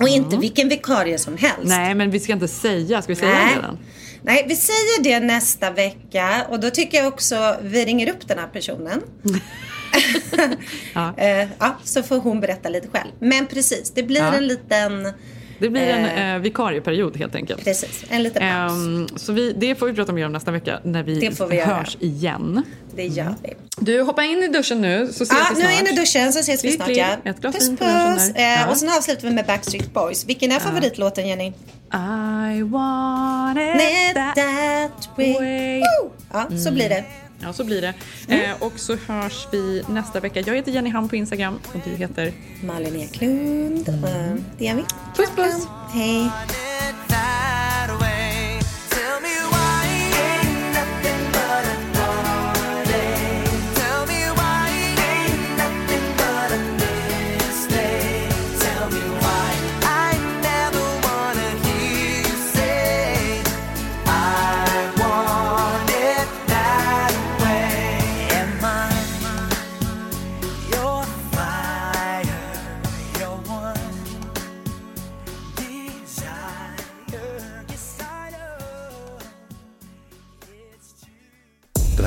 [0.00, 1.58] Och inte vilken vikarie som helst.
[1.62, 3.48] Nej, men vi ska inte säga, ska vi säga Nej.
[3.54, 3.78] det redan?
[4.22, 8.38] Nej, vi säger det nästa vecka och då tycker jag också vi ringer upp den
[8.38, 9.00] här personen.
[10.94, 11.14] Ja.
[11.16, 13.10] Eh, ja, så får hon berätta lite själv.
[13.18, 14.34] Men precis, det blir Ja.
[14.34, 15.12] en liten...
[15.58, 16.34] Det blir en Eh.
[16.34, 17.64] eh, vikarieperiod helt enkelt.
[17.64, 18.72] Precis, en liten paus.
[18.72, 21.46] Ehm, så vi, det får vi prata mer om nästa vecka när vi, Det får
[21.46, 21.74] vi göra.
[21.74, 22.62] hörs igen.
[22.96, 23.52] det gör vi.
[23.78, 25.70] Du, hoppa in i duschen nu så ses Ja, vi nu snart.
[25.70, 26.88] är jag inne i duschen så ses vi snart.
[26.88, 27.06] Ja.
[27.24, 28.30] Ett glas puss puss.
[28.34, 28.66] Eh, Ja.
[28.70, 30.24] Och sen avslutar vi med Backstreet Boys.
[30.26, 31.52] Vilken är favoritlåten Jenny?
[32.56, 35.32] I want it that that way.
[35.34, 35.82] way.
[36.32, 37.04] Ja, så blir det.
[37.44, 37.94] Ja, så blir det.
[38.28, 38.50] Mm.
[38.50, 40.40] Eh, och så hörs vi nästa vecka.
[40.40, 42.32] Jag heter Jenny Ham på Instagram och du heter?
[42.62, 43.88] Malin Eklund.
[43.88, 44.44] Mm.
[44.58, 44.84] Det är vi.
[45.16, 45.66] Puss puss!
[45.92, 46.30] Hej.